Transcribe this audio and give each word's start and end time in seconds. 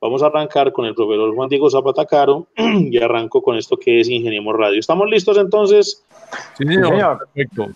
Vamos 0.00 0.22
a 0.22 0.26
arrancar 0.26 0.72
con 0.72 0.86
el 0.86 0.94
profesor 0.94 1.34
Juan 1.34 1.48
Diego 1.48 1.68
Zapata 1.68 2.06
Caro 2.06 2.46
y 2.56 2.96
arranco 2.98 3.42
con 3.42 3.56
esto 3.56 3.76
que 3.76 4.00
es 4.00 4.08
Ingeniemos 4.08 4.56
Radio. 4.56 4.80
¿Estamos 4.80 5.08
listos 5.10 5.36
entonces? 5.36 6.02
Sí, 6.56 6.64
señor. 6.64 7.18
Perfecto. 7.34 7.68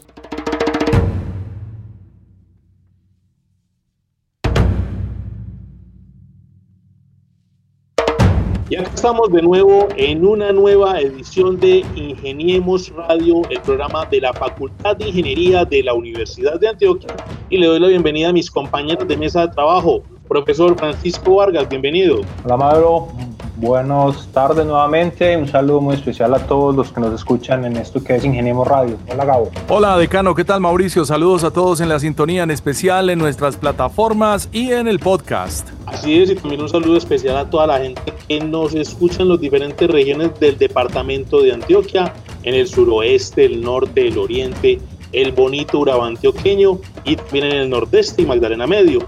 Estamos 8.98 9.32
de 9.32 9.44
nuevo 9.44 9.88
en 9.96 10.26
una 10.26 10.52
nueva 10.52 11.00
edición 11.00 11.60
de 11.60 11.86
Ingeniemos 11.94 12.92
Radio, 12.96 13.44
el 13.52 13.62
programa 13.62 14.06
de 14.06 14.22
la 14.22 14.34
Facultad 14.34 14.98
de 14.98 15.10
Ingeniería 15.10 15.64
de 15.66 15.84
la 15.84 15.94
Universidad 15.94 16.60
de 16.60 16.70
Antioquia. 16.70 17.16
Y 17.52 17.60
le 17.60 17.68
doy 17.68 17.80
la 17.80 17.90
bienvenida 17.90 18.30
a 18.30 18.34
mis 18.34 18.50
compañeros 18.50 19.08
de 19.08 19.16
mesa 19.16 19.46
de 19.46 19.54
trabajo. 19.54 20.02
Profesor 20.28 20.76
Francisco 20.76 21.36
Vargas, 21.36 21.70
bienvenido. 21.70 22.22
Hola, 22.44 22.58
Maduro. 22.58 23.10
Buenas 23.58 24.28
tardes 24.34 24.66
nuevamente. 24.66 25.38
Un 25.38 25.48
saludo 25.48 25.80
muy 25.80 25.94
especial 25.94 26.34
a 26.34 26.40
todos 26.40 26.76
los 26.76 26.92
que 26.92 27.00
nos 27.00 27.14
escuchan 27.14 27.66
en 27.66 27.78
esto 27.78 28.04
que 28.04 28.16
es 28.16 28.26
Ingeniemos 28.26 28.68
Radio. 28.68 28.98
Hola, 29.12 29.26
Gabo. 29.26 29.52
Hola, 29.70 29.96
decano. 30.00 30.34
¿Qué 30.34 30.44
tal, 30.44 30.60
Mauricio? 30.60 31.06
Saludos 31.06 31.44
a 31.44 31.52
todos 31.52 31.82
en 31.82 31.90
la 31.90 32.00
sintonía, 32.00 32.42
en 32.42 32.50
especial 32.50 33.12
en 33.12 33.20
nuestras 33.20 33.58
plataformas 33.58 34.50
y 34.52 34.72
en 34.72 34.88
el 34.88 34.98
podcast. 34.98 35.77
Así 35.88 36.22
es, 36.22 36.30
y 36.30 36.36
también 36.36 36.62
un 36.62 36.68
saludo 36.68 36.98
especial 36.98 37.38
a 37.38 37.50
toda 37.50 37.66
la 37.66 37.80
gente 37.80 38.02
que 38.28 38.42
nos 38.42 38.76
escucha 38.76 39.22
en 39.22 39.30
las 39.30 39.40
diferentes 39.40 39.90
regiones 39.90 40.38
del 40.38 40.58
departamento 40.58 41.42
de 41.42 41.54
Antioquia, 41.54 42.14
en 42.44 42.56
el 42.56 42.68
suroeste, 42.68 43.46
el 43.46 43.62
norte, 43.62 44.10
el 44.10 44.18
oriente, 44.18 44.80
el 45.14 45.32
bonito 45.32 45.80
Urabá 45.80 46.08
antioqueño 46.08 46.82
y 47.06 47.16
también 47.16 47.46
en 47.46 47.52
el 47.54 47.70
nordeste 47.70 48.22
y 48.22 48.26
Magdalena 48.26 48.68
Medio. 48.68 49.00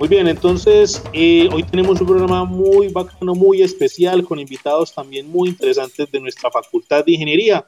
Muy 0.00 0.08
bien, 0.08 0.26
entonces 0.26 1.00
eh, 1.12 1.48
hoy 1.52 1.62
tenemos 1.62 2.00
un 2.00 2.08
programa 2.08 2.44
muy 2.44 2.88
bacano, 2.88 3.34
muy 3.36 3.62
especial, 3.62 4.24
con 4.24 4.40
invitados 4.40 4.92
también 4.92 5.30
muy 5.30 5.50
interesantes 5.50 6.10
de 6.10 6.18
nuestra 6.18 6.50
Facultad 6.50 7.04
de 7.04 7.12
Ingeniería. 7.12 7.64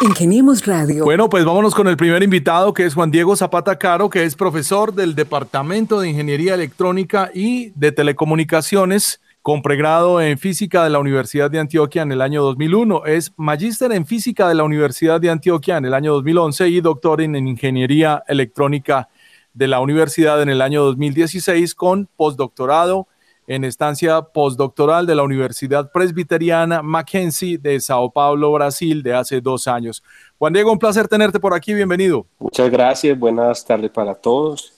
Ingeniemos 0.00 0.64
Radio. 0.64 1.04
Bueno, 1.04 1.28
pues 1.28 1.44
vámonos 1.44 1.74
con 1.74 1.88
el 1.88 1.96
primer 1.96 2.22
invitado, 2.22 2.72
que 2.72 2.86
es 2.86 2.94
Juan 2.94 3.10
Diego 3.10 3.34
Zapata 3.34 3.78
Caro, 3.78 4.08
que 4.08 4.22
es 4.22 4.36
profesor 4.36 4.94
del 4.94 5.16
Departamento 5.16 5.98
de 5.98 6.08
Ingeniería 6.08 6.54
Electrónica 6.54 7.32
y 7.34 7.70
de 7.70 7.90
Telecomunicaciones 7.90 9.20
con 9.42 9.60
pregrado 9.60 10.20
en 10.20 10.38
física 10.38 10.84
de 10.84 10.90
la 10.90 11.00
Universidad 11.00 11.50
de 11.50 11.58
Antioquia 11.58 12.02
en 12.02 12.12
el 12.12 12.20
año 12.20 12.42
2001. 12.42 13.06
Es 13.06 13.32
magíster 13.36 13.90
en 13.90 14.06
física 14.06 14.48
de 14.48 14.54
la 14.54 14.62
Universidad 14.62 15.20
de 15.20 15.30
Antioquia 15.30 15.78
en 15.78 15.86
el 15.86 15.94
año 15.94 16.12
2011 16.12 16.68
y 16.68 16.80
doctor 16.80 17.20
en 17.20 17.34
ingeniería 17.34 18.22
electrónica 18.28 19.08
de 19.52 19.66
la 19.66 19.80
universidad 19.80 20.40
en 20.40 20.48
el 20.48 20.62
año 20.62 20.84
2016 20.84 21.74
con 21.74 22.08
postdoctorado 22.16 23.08
en 23.48 23.64
estancia 23.64 24.20
postdoctoral 24.20 25.06
de 25.06 25.14
la 25.14 25.22
Universidad 25.22 25.90
Presbiteriana 25.90 26.82
Mackenzie 26.82 27.56
de 27.56 27.80
Sao 27.80 28.10
Paulo, 28.10 28.52
Brasil, 28.52 29.02
de 29.02 29.14
hace 29.14 29.40
dos 29.40 29.66
años. 29.66 30.02
Juan 30.38 30.52
Diego, 30.52 30.70
un 30.70 30.78
placer 30.78 31.08
tenerte 31.08 31.40
por 31.40 31.54
aquí, 31.54 31.72
bienvenido. 31.72 32.26
Muchas 32.38 32.70
gracias, 32.70 33.18
buenas 33.18 33.64
tardes 33.64 33.90
para 33.90 34.14
todos. 34.14 34.74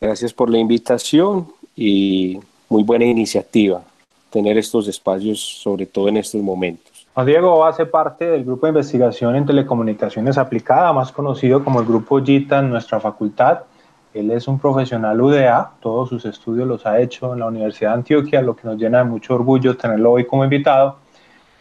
Gracias 0.00 0.32
por 0.32 0.48
la 0.48 0.56
invitación 0.56 1.48
y 1.76 2.40
muy 2.70 2.82
buena 2.82 3.04
iniciativa 3.04 3.82
tener 4.30 4.56
estos 4.56 4.88
espacios, 4.88 5.38
sobre 5.38 5.84
todo 5.84 6.08
en 6.08 6.16
estos 6.16 6.40
momentos. 6.40 7.06
Juan 7.12 7.26
Diego 7.26 7.66
hace 7.66 7.84
parte 7.84 8.24
del 8.24 8.44
grupo 8.44 8.64
de 8.64 8.70
investigación 8.70 9.36
en 9.36 9.44
telecomunicaciones 9.44 10.38
aplicada, 10.38 10.90
más 10.94 11.12
conocido 11.12 11.62
como 11.62 11.80
el 11.80 11.86
grupo 11.86 12.18
JITA 12.18 12.60
en 12.60 12.70
nuestra 12.70 12.98
facultad 12.98 13.64
él 14.12 14.30
es 14.32 14.48
un 14.48 14.58
profesional 14.58 15.20
UDA, 15.20 15.72
todos 15.80 16.08
sus 16.08 16.24
estudios 16.24 16.66
los 16.66 16.84
ha 16.84 17.00
hecho 17.00 17.32
en 17.32 17.40
la 17.40 17.46
Universidad 17.46 17.90
de 17.90 17.96
Antioquia, 17.96 18.42
lo 18.42 18.56
que 18.56 18.66
nos 18.66 18.76
llena 18.76 18.98
de 18.98 19.04
mucho 19.04 19.34
orgullo 19.34 19.76
tenerlo 19.76 20.12
hoy 20.12 20.26
como 20.26 20.42
invitado. 20.42 20.96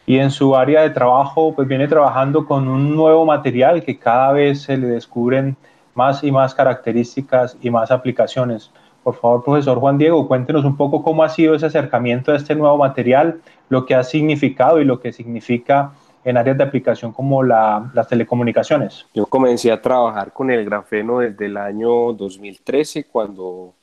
Y 0.08 0.18
en 0.18 0.32
su 0.32 0.56
área 0.56 0.82
de 0.82 0.90
trabajo, 0.90 1.54
pues 1.54 1.68
viene 1.68 1.88
trabajando 1.88 2.46
con 2.46 2.68
un 2.68 2.96
nuevo 2.96 3.26
material 3.26 3.84
que 3.84 4.00
cada 4.00 4.32
vez 4.32 4.64
se 4.64 4.78
le 4.78 4.88
descubren 4.88 5.56
más 5.94 6.24
y 6.24 6.32
más 6.32 6.56
características 6.56 7.56
y 7.62 7.70
más 7.70 7.92
aplicaciones. 7.92 8.72
Por 9.04 9.16
favor, 9.16 9.44
profesor 9.44 9.80
Juan 9.80 10.00
Diego, 10.00 10.28
cuéntenos 10.28 10.66
un 10.66 10.76
poco 10.76 11.04
cómo 11.04 11.24
ha 11.24 11.30
sido 11.30 11.54
ese 11.54 11.68
acercamiento 11.68 12.32
a 12.32 12.36
este 12.36 12.56
nuevo 12.56 12.78
material, 12.78 13.42
lo 13.70 13.86
que 13.86 13.94
ha 13.94 14.04
significado 14.04 14.82
y 14.82 14.86
lo 14.86 15.00
que 15.00 15.14
significa 15.14 15.92
en 16.24 16.38
áreas 16.38 16.58
de 16.58 16.64
aplicación 16.64 17.12
como 17.12 17.44
las 17.44 18.08
telecomunicaciones? 18.08 19.06
Yo 19.14 19.26
comencé 19.26 19.72
a 19.72 19.82
trabajar 19.82 20.34
con 20.34 20.52
el 20.52 20.66
grafeno 20.66 21.20
desde 21.20 21.46
el 21.46 21.58
año 21.58 22.14
2013, 22.14 23.06
cuando 23.06 23.74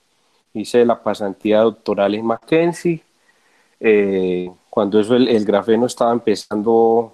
hice 0.52 0.84
la 0.84 1.02
pasantía 1.02 1.60
doctoral 1.60 2.14
en 2.14 2.26
Mackenzie. 2.26 3.02
Eh, 3.80 4.50
cuando 4.70 5.00
eso 5.00 5.16
el, 5.16 5.44
grafeno 5.44 5.86
estaba 5.86 6.12
empezando, 6.12 7.12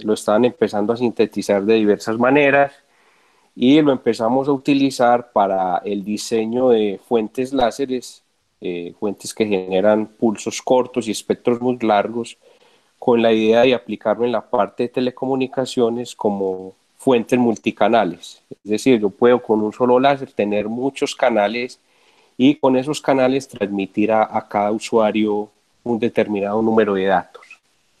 lo 0.00 0.14
estaban 0.14 0.44
empezando 0.44 0.92
a 0.92 0.96
sintetizar 0.96 1.62
de 1.62 1.74
diversas 1.74 2.18
maneras 2.18 2.72
y 3.54 3.80
lo 3.82 3.92
empezamos 3.92 4.48
a 4.48 4.52
utilizar 4.52 5.32
para 5.32 5.78
el 5.84 6.04
diseño 6.04 6.70
de 6.70 7.00
fuentes 7.06 7.52
láseres, 7.52 8.22
eh, 8.60 8.94
fuentes 8.98 9.34
que 9.34 9.46
generan 9.46 10.06
pulsos 10.06 10.62
cortos 10.62 11.08
y 11.08 11.10
espectros 11.10 11.60
muy 11.60 11.78
largos 11.80 12.38
con 13.04 13.20
la 13.20 13.32
idea 13.32 13.62
de 13.62 13.74
aplicarlo 13.74 14.24
en 14.24 14.30
la 14.30 14.48
parte 14.48 14.84
de 14.84 14.88
telecomunicaciones 14.88 16.14
como 16.14 16.72
fuentes 16.98 17.36
multicanales. 17.36 18.40
Es 18.48 18.70
decir, 18.70 19.00
yo 19.00 19.10
puedo 19.10 19.42
con 19.42 19.60
un 19.60 19.72
solo 19.72 19.98
láser 19.98 20.30
tener 20.30 20.68
muchos 20.68 21.16
canales 21.16 21.80
y 22.38 22.54
con 22.54 22.76
esos 22.76 23.00
canales 23.00 23.48
transmitir 23.48 24.12
a, 24.12 24.46
cada 24.48 24.70
usuario 24.70 25.48
un 25.82 25.98
determinado 25.98 26.62
número 26.62 26.94
de 26.94 27.06
datos. 27.06 27.44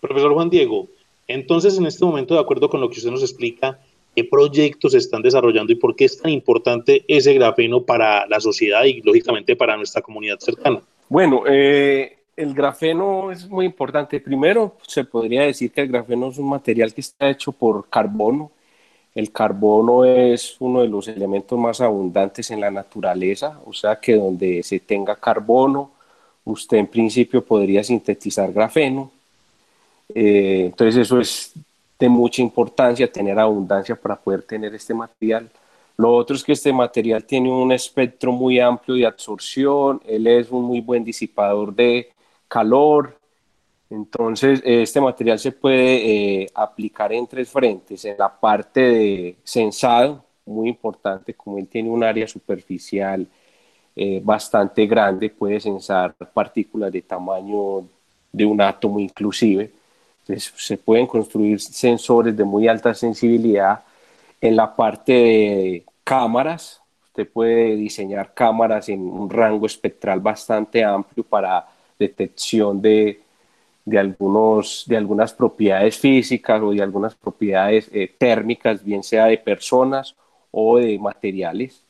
Profesor 0.00 0.34
Juan 0.34 0.48
Diego, 0.48 0.86
entonces 1.26 1.76
en 1.76 1.86
este 1.86 2.04
momento, 2.04 2.34
de 2.34 2.40
acuerdo 2.40 2.70
con 2.70 2.80
lo 2.80 2.88
que 2.88 2.98
usted 2.98 3.10
nos 3.10 3.22
explica, 3.22 3.80
¿qué 4.14 4.22
proyectos 4.22 4.92
se 4.92 4.98
están 4.98 5.20
desarrollando 5.20 5.72
y 5.72 5.76
por 5.76 5.96
qué 5.96 6.04
es 6.04 6.22
tan 6.22 6.30
importante 6.30 7.04
ese 7.08 7.34
grafeno 7.34 7.82
para 7.82 8.24
la 8.28 8.38
sociedad 8.38 8.84
y 8.84 9.02
lógicamente 9.02 9.56
para 9.56 9.76
nuestra 9.76 10.00
comunidad 10.00 10.38
cercana? 10.38 10.80
Bueno, 11.08 11.42
eh, 11.48 12.18
el 12.42 12.54
grafeno 12.54 13.30
es 13.30 13.48
muy 13.48 13.66
importante. 13.66 14.20
Primero, 14.20 14.76
se 14.86 15.04
podría 15.04 15.42
decir 15.42 15.72
que 15.72 15.82
el 15.82 15.88
grafeno 15.88 16.28
es 16.28 16.38
un 16.38 16.48
material 16.48 16.92
que 16.92 17.00
está 17.00 17.30
hecho 17.30 17.52
por 17.52 17.88
carbono. 17.88 18.50
El 19.14 19.30
carbono 19.30 20.04
es 20.04 20.56
uno 20.58 20.82
de 20.82 20.88
los 20.88 21.08
elementos 21.08 21.58
más 21.58 21.80
abundantes 21.80 22.50
en 22.50 22.60
la 22.60 22.70
naturaleza, 22.70 23.60
o 23.66 23.72
sea 23.72 24.00
que 24.00 24.16
donde 24.16 24.62
se 24.62 24.80
tenga 24.80 25.16
carbono, 25.16 25.90
usted 26.44 26.78
en 26.78 26.86
principio 26.86 27.44
podría 27.44 27.84
sintetizar 27.84 28.52
grafeno. 28.52 29.10
Eh, 30.14 30.64
entonces 30.66 30.96
eso 31.02 31.20
es 31.20 31.52
de 31.98 32.08
mucha 32.08 32.42
importancia, 32.42 33.10
tener 33.10 33.38
abundancia 33.38 33.94
para 33.96 34.16
poder 34.16 34.42
tener 34.42 34.74
este 34.74 34.94
material. 34.94 35.48
Lo 35.96 36.14
otro 36.14 36.34
es 36.34 36.42
que 36.42 36.52
este 36.52 36.72
material 36.72 37.24
tiene 37.24 37.50
un 37.50 37.70
espectro 37.70 38.32
muy 38.32 38.58
amplio 38.58 38.96
de 38.96 39.06
absorción, 39.06 40.00
él 40.06 40.26
es 40.26 40.50
un 40.50 40.64
muy 40.64 40.80
buen 40.80 41.04
disipador 41.04 41.74
de, 41.74 42.11
calor. 42.52 43.18
Entonces, 43.88 44.60
este 44.64 45.00
material 45.00 45.38
se 45.38 45.52
puede 45.52 46.42
eh, 46.42 46.50
aplicar 46.54 47.10
en 47.12 47.26
tres 47.26 47.48
frentes. 47.48 48.04
En 48.04 48.18
la 48.18 48.28
parte 48.28 48.80
de 48.80 49.36
sensado, 49.42 50.22
muy 50.44 50.68
importante, 50.68 51.32
como 51.34 51.56
él 51.58 51.66
tiene 51.68 51.88
un 51.88 52.04
área 52.04 52.26
superficial 52.28 53.26
eh, 53.96 54.20
bastante 54.22 54.86
grande, 54.86 55.30
puede 55.30 55.60
sensar 55.60 56.14
partículas 56.14 56.92
de 56.92 57.02
tamaño 57.02 57.86
de 58.30 58.44
un 58.44 58.60
átomo 58.60 59.00
inclusive. 59.00 59.70
Entonces, 60.20 60.52
se 60.56 60.76
pueden 60.76 61.06
construir 61.06 61.58
sensores 61.60 62.36
de 62.36 62.44
muy 62.44 62.68
alta 62.68 62.92
sensibilidad. 62.92 63.82
En 64.40 64.56
la 64.56 64.76
parte 64.76 65.12
de 65.12 65.84
cámaras, 66.04 66.82
usted 67.06 67.28
puede 67.30 67.76
diseñar 67.76 68.34
cámaras 68.34 68.88
en 68.90 69.00
un 69.00 69.30
rango 69.30 69.66
espectral 69.66 70.20
bastante 70.20 70.84
amplio 70.84 71.24
para 71.24 71.71
detección 72.02 72.80
de, 72.80 73.20
de, 73.84 73.98
algunos, 73.98 74.84
de 74.86 74.96
algunas 74.96 75.32
propiedades 75.32 75.98
físicas 75.98 76.60
o 76.62 76.70
de 76.70 76.82
algunas 76.82 77.14
propiedades 77.14 77.88
eh, 77.92 78.12
térmicas, 78.18 78.84
bien 78.84 79.02
sea 79.02 79.26
de 79.26 79.38
personas 79.38 80.14
o 80.50 80.78
de 80.78 80.98
materiales. 80.98 81.82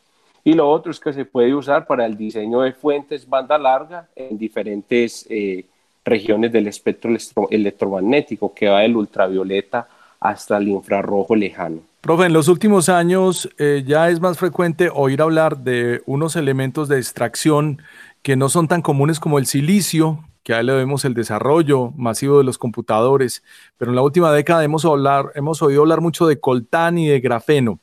Y 0.45 0.55
lo 0.55 0.69
otro 0.69 0.91
es 0.91 0.99
que 0.99 1.13
se 1.13 1.25
puede 1.25 1.55
usar 1.55 1.87
para 1.87 2.05
el 2.05 2.17
diseño 2.17 2.63
de 2.63 2.73
fuentes 2.73 3.29
banda 3.29 3.59
larga 3.59 4.09
en 4.17 4.37
diferentes 4.39 5.27
eh, 5.31 5.65
regiones 6.05 6.51
del 6.53 6.67
espectro 6.67 7.11
electromagnético, 7.51 8.53
que 8.53 8.69
va 8.69 8.81
del 8.81 8.97
ultravioleta 8.97 9.87
hasta 10.19 10.57
el 10.57 10.69
infrarrojo 10.69 11.37
lejano. 11.37 11.81
Profe, 12.01 12.27
en 12.27 12.33
los 12.33 12.49
últimos 12.49 12.89
años 12.89 13.49
eh, 13.59 13.85
ya 13.87 14.11
es 14.11 14.21
más 14.21 14.37
frecuente 14.37 14.91
oír 14.93 15.23
hablar 15.23 15.59
de 15.59 16.03
unos 16.07 16.35
elementos 16.35 16.89
de 16.89 16.99
extracción 16.99 17.81
que 18.23 18.37
no 18.37 18.49
son 18.49 18.69
tan 18.69 18.83
comunes 18.83 19.21
como 19.21 19.39
el 19.39 19.47
silicio, 19.47 20.25
que 20.43 20.55
a 20.55 20.61
él 20.61 20.67
le 20.67 20.75
vemos 20.75 21.05
el 21.05 21.15
desarrollo 21.15 21.93
masivo 21.97 22.39
de 22.39 22.45
los 22.45 22.59
computadores, 22.59 23.43
pero 23.79 23.91
en 23.91 23.97
la 23.97 24.03
última 24.03 24.33
década 24.33 24.65
hemos 24.65 24.85
oído 24.85 25.81
hablar 25.81 26.01
mucho 26.01 26.27
de 26.27 26.41
coltán 26.41 26.99
y 26.99 27.09
de 27.09 27.21
grafeno. 27.21 27.81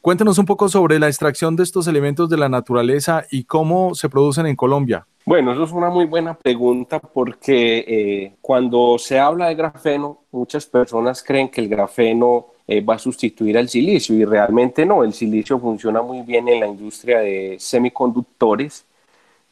Cuéntanos 0.00 0.38
un 0.38 0.46
poco 0.46 0.68
sobre 0.68 0.98
la 0.98 1.08
extracción 1.08 1.56
de 1.56 1.62
estos 1.62 1.86
elementos 1.86 2.30
de 2.30 2.38
la 2.38 2.48
naturaleza 2.48 3.26
y 3.30 3.44
cómo 3.44 3.94
se 3.94 4.08
producen 4.08 4.46
en 4.46 4.56
Colombia. 4.56 5.06
Bueno, 5.26 5.52
eso 5.52 5.64
es 5.64 5.72
una 5.72 5.90
muy 5.90 6.06
buena 6.06 6.32
pregunta 6.34 6.98
porque 6.98 7.84
eh, 7.86 8.32
cuando 8.40 8.96
se 8.98 9.18
habla 9.20 9.48
de 9.48 9.54
grafeno, 9.54 10.20
muchas 10.32 10.64
personas 10.64 11.22
creen 11.22 11.50
que 11.50 11.60
el 11.60 11.68
grafeno 11.68 12.46
eh, 12.66 12.80
va 12.80 12.94
a 12.94 12.98
sustituir 12.98 13.58
al 13.58 13.68
silicio 13.68 14.16
y 14.16 14.24
realmente 14.24 14.86
no, 14.86 15.04
el 15.04 15.12
silicio 15.12 15.58
funciona 15.58 16.00
muy 16.00 16.22
bien 16.22 16.48
en 16.48 16.60
la 16.60 16.66
industria 16.66 17.18
de 17.18 17.56
semiconductores, 17.58 18.86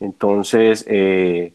entonces 0.00 0.84
eh, 0.88 1.52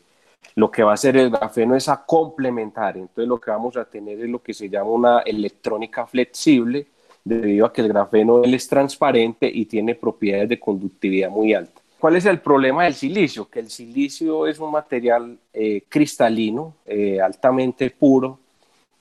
lo 0.56 0.69
que 0.69 0.84
va 0.84 0.92
a 0.92 0.94
hacer 0.95 1.18
el 1.18 1.30
grafeno 1.30 1.75
es 1.75 1.90
a 1.90 2.06
complementar, 2.06 2.98
entonces 2.98 3.28
lo 3.28 3.40
que 3.40 3.51
vamos 3.51 3.78
a 3.78 3.86
tener 3.86 4.19
es 4.19 4.30
lo 4.30 4.42
que 4.42 4.54
se 4.54 4.69
llama 4.69 4.92
una 4.92 5.19
electrónica 5.19 6.06
flexible, 6.06 6.88
debido 7.24 7.66
a 7.66 7.72
que 7.72 7.81
el 7.81 7.88
grafeno 7.88 8.44
es 8.44 8.68
transparente 8.68 9.50
y 9.51 9.66
tiene 9.66 9.95
propiedades 9.95 10.50
de 10.50 10.60
conductividad 10.60 11.30
muy 11.30 11.54
alta. 11.54 11.81
¿Cuál 11.98 12.18
es 12.18 12.25
el 12.25 12.42
problema 12.42 12.84
del 12.84 12.95
silicio? 12.95 13.50
Que 13.50 13.60
el 13.60 13.69
silicio 13.69 14.45
es 14.45 14.60
un 14.60 14.72
material 14.72 15.38
eh, 15.54 15.84
cristalino, 15.88 16.75
altamente 17.24 17.90
puro 17.92 18.40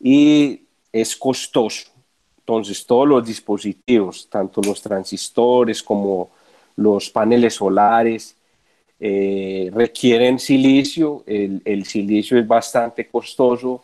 y 0.00 0.62
es 0.92 1.16
costoso. 1.16 1.90
Entonces, 2.38 2.84
todos 2.84 3.08
los 3.08 3.24
dispositivos, 3.24 4.28
tanto 4.28 4.60
los 4.62 4.82
transistores 4.82 5.82
como 5.82 6.30
los 6.76 7.08
paneles 7.10 7.54
solares, 7.54 8.36
eh, 9.04 9.68
requieren 9.74 10.38
silicio. 10.38 11.24
El, 11.26 11.60
el, 11.64 11.84
silicio 11.84 12.38
es 12.38 12.46
bastante 12.46 13.08
costoso 13.08 13.82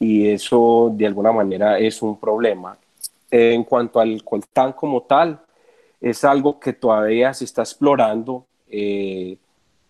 y 0.00 0.26
eso 0.26 0.90
de 0.94 1.06
alguna 1.06 1.32
manera 1.32 1.78
es 1.78 2.00
un 2.00 2.18
problema. 2.18 2.74
En 3.30 3.64
cuanto 3.64 4.00
al 4.00 4.24
coltán 4.24 4.72
como 4.72 5.02
tal, 5.02 5.38
es 6.00 6.24
algo 6.24 6.58
que 6.58 6.72
todavía 6.72 7.34
se 7.34 7.44
está 7.44 7.60
explorando. 7.60 8.46
Eh, 8.70 9.36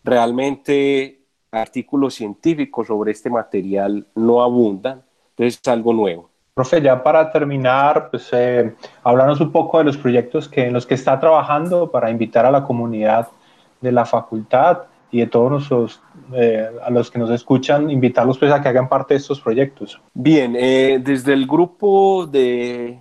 realmente 0.03 1.21
artículos 1.53 2.15
científicos 2.15 2.89
sobre 2.89 3.13
este 3.13 3.31
material 3.31 4.05
no 4.17 4.43
abundan, 4.43 5.05
entonces 5.31 5.61
es 5.63 5.69
algo 5.69 5.93
nuevo. 5.93 6.31
Profe, 6.53 6.83
ya 6.83 7.01
para 7.01 7.31
terminar, 7.31 8.11
pues 8.11 8.29
eh, 8.33 8.75
un 9.05 9.53
poco 9.53 9.79
de 9.79 9.85
los 9.85 9.97
proyectos 9.97 10.49
que, 10.49 10.67
en 10.67 10.73
los 10.73 10.85
que 10.85 10.95
está 10.95 11.21
trabajando 11.21 11.93
para 11.93 12.11
invitar 12.11 12.45
a 12.45 12.51
la 12.51 12.65
comunidad 12.65 13.29
de 13.85 13.93
la 13.93 14.05
facultad 14.05 14.83
y 15.11 15.21
de 15.21 15.27
todos 15.29 15.51
nuestros, 15.51 16.03
eh, 16.33 16.69
a 16.83 16.91
los 16.91 17.11
que 17.11 17.19
nos 17.19 17.31
escuchan, 17.31 17.91
invitarlos 17.91 18.39
pues 18.39 18.51
a 18.51 18.61
que 18.61 18.69
hagan 18.69 18.89
parte 18.89 19.15
de 19.15 19.19
estos 19.19 19.41
proyectos. 19.41 20.01
Bien, 20.13 20.57
eh, 20.59 21.01
desde 21.03 21.33
el 21.35 21.47
grupo 21.47 22.27
de 22.27 22.99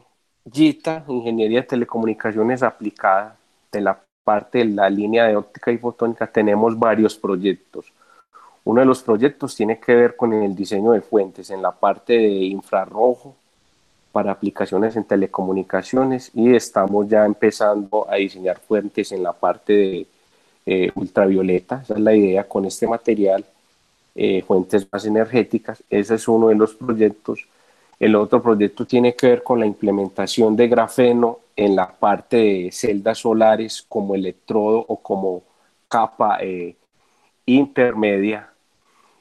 GITA, 0.51 1.05
Ingeniería 1.07 1.61
de 1.61 1.67
Telecomunicaciones 1.67 2.61
Aplicada, 2.61 3.35
de 3.71 3.81
la 3.81 3.99
parte 4.23 4.59
de 4.59 4.65
la 4.65 4.89
línea 4.89 5.25
de 5.25 5.35
óptica 5.35 5.71
y 5.71 5.77
fotónica, 5.77 6.27
tenemos 6.27 6.77
varios 6.77 7.15
proyectos. 7.15 7.91
Uno 8.63 8.81
de 8.81 8.85
los 8.85 9.01
proyectos 9.01 9.55
tiene 9.55 9.79
que 9.79 9.95
ver 9.95 10.15
con 10.15 10.33
el 10.33 10.55
diseño 10.55 10.91
de 10.91 11.01
fuentes 11.01 11.49
en 11.49 11.61
la 11.61 11.71
parte 11.71 12.13
de 12.13 12.27
infrarrojo, 12.27 13.35
para 14.13 14.31
aplicaciones 14.31 14.95
en 14.95 15.05
telecomunicaciones 15.05 16.29
y 16.35 16.55
estamos 16.55 17.09
ya 17.09 17.25
empezando 17.25 18.05
a 18.07 18.15
diseñar 18.17 18.59
fuentes 18.59 19.11
en 19.11 19.23
la 19.23 19.33
parte 19.33 19.73
de 19.73 20.07
eh, 20.65 20.91
ultravioleta. 20.95 21.81
Esa 21.83 21.93
es 21.95 21.99
la 21.99 22.15
idea 22.15 22.47
con 22.47 22.65
este 22.65 22.87
material, 22.87 23.45
eh, 24.15 24.41
fuentes 24.43 24.87
más 24.91 25.05
energéticas. 25.05 25.83
Ese 25.89 26.15
es 26.15 26.27
uno 26.27 26.49
de 26.49 26.55
los 26.55 26.73
proyectos. 26.73 27.47
El 27.99 28.15
otro 28.15 28.41
proyecto 28.41 28.85
tiene 28.85 29.15
que 29.15 29.27
ver 29.27 29.43
con 29.43 29.59
la 29.59 29.65
implementación 29.65 30.55
de 30.55 30.67
grafeno 30.67 31.39
en 31.55 31.75
la 31.75 31.91
parte 31.91 32.37
de 32.37 32.69
celdas 32.71 33.19
solares 33.19 33.85
como 33.87 34.15
electrodo 34.15 34.83
o 34.87 34.97
como 34.97 35.43
capa 35.87 36.39
eh, 36.41 36.75
intermedia 37.45 38.49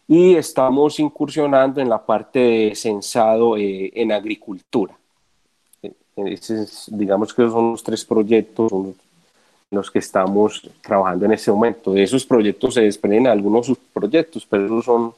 y 0.08 0.34
estamos 0.34 0.98
incursionando 0.98 1.80
en 1.80 1.88
la 1.88 2.04
parte 2.04 2.38
de 2.38 2.74
censado 2.74 3.56
eh, 3.56 3.90
en 3.94 4.12
agricultura. 4.12 4.94
Eh, 5.82 5.96
digamos 6.88 7.32
que 7.32 7.48
son 7.48 7.72
los 7.72 7.82
tres 7.82 8.04
proyectos 8.04 8.70
los 9.72 9.90
que 9.90 9.98
estamos 9.98 10.62
trabajando 10.82 11.24
en 11.24 11.32
este 11.32 11.50
momento. 11.50 11.92
De 11.92 12.02
esos 12.02 12.24
proyectos 12.24 12.74
se 12.74 12.82
desprenden 12.82 13.26
algunos 13.26 13.66
subproyectos, 13.66 14.46
pero 14.48 14.66
esos 14.66 14.84
son 14.84 15.12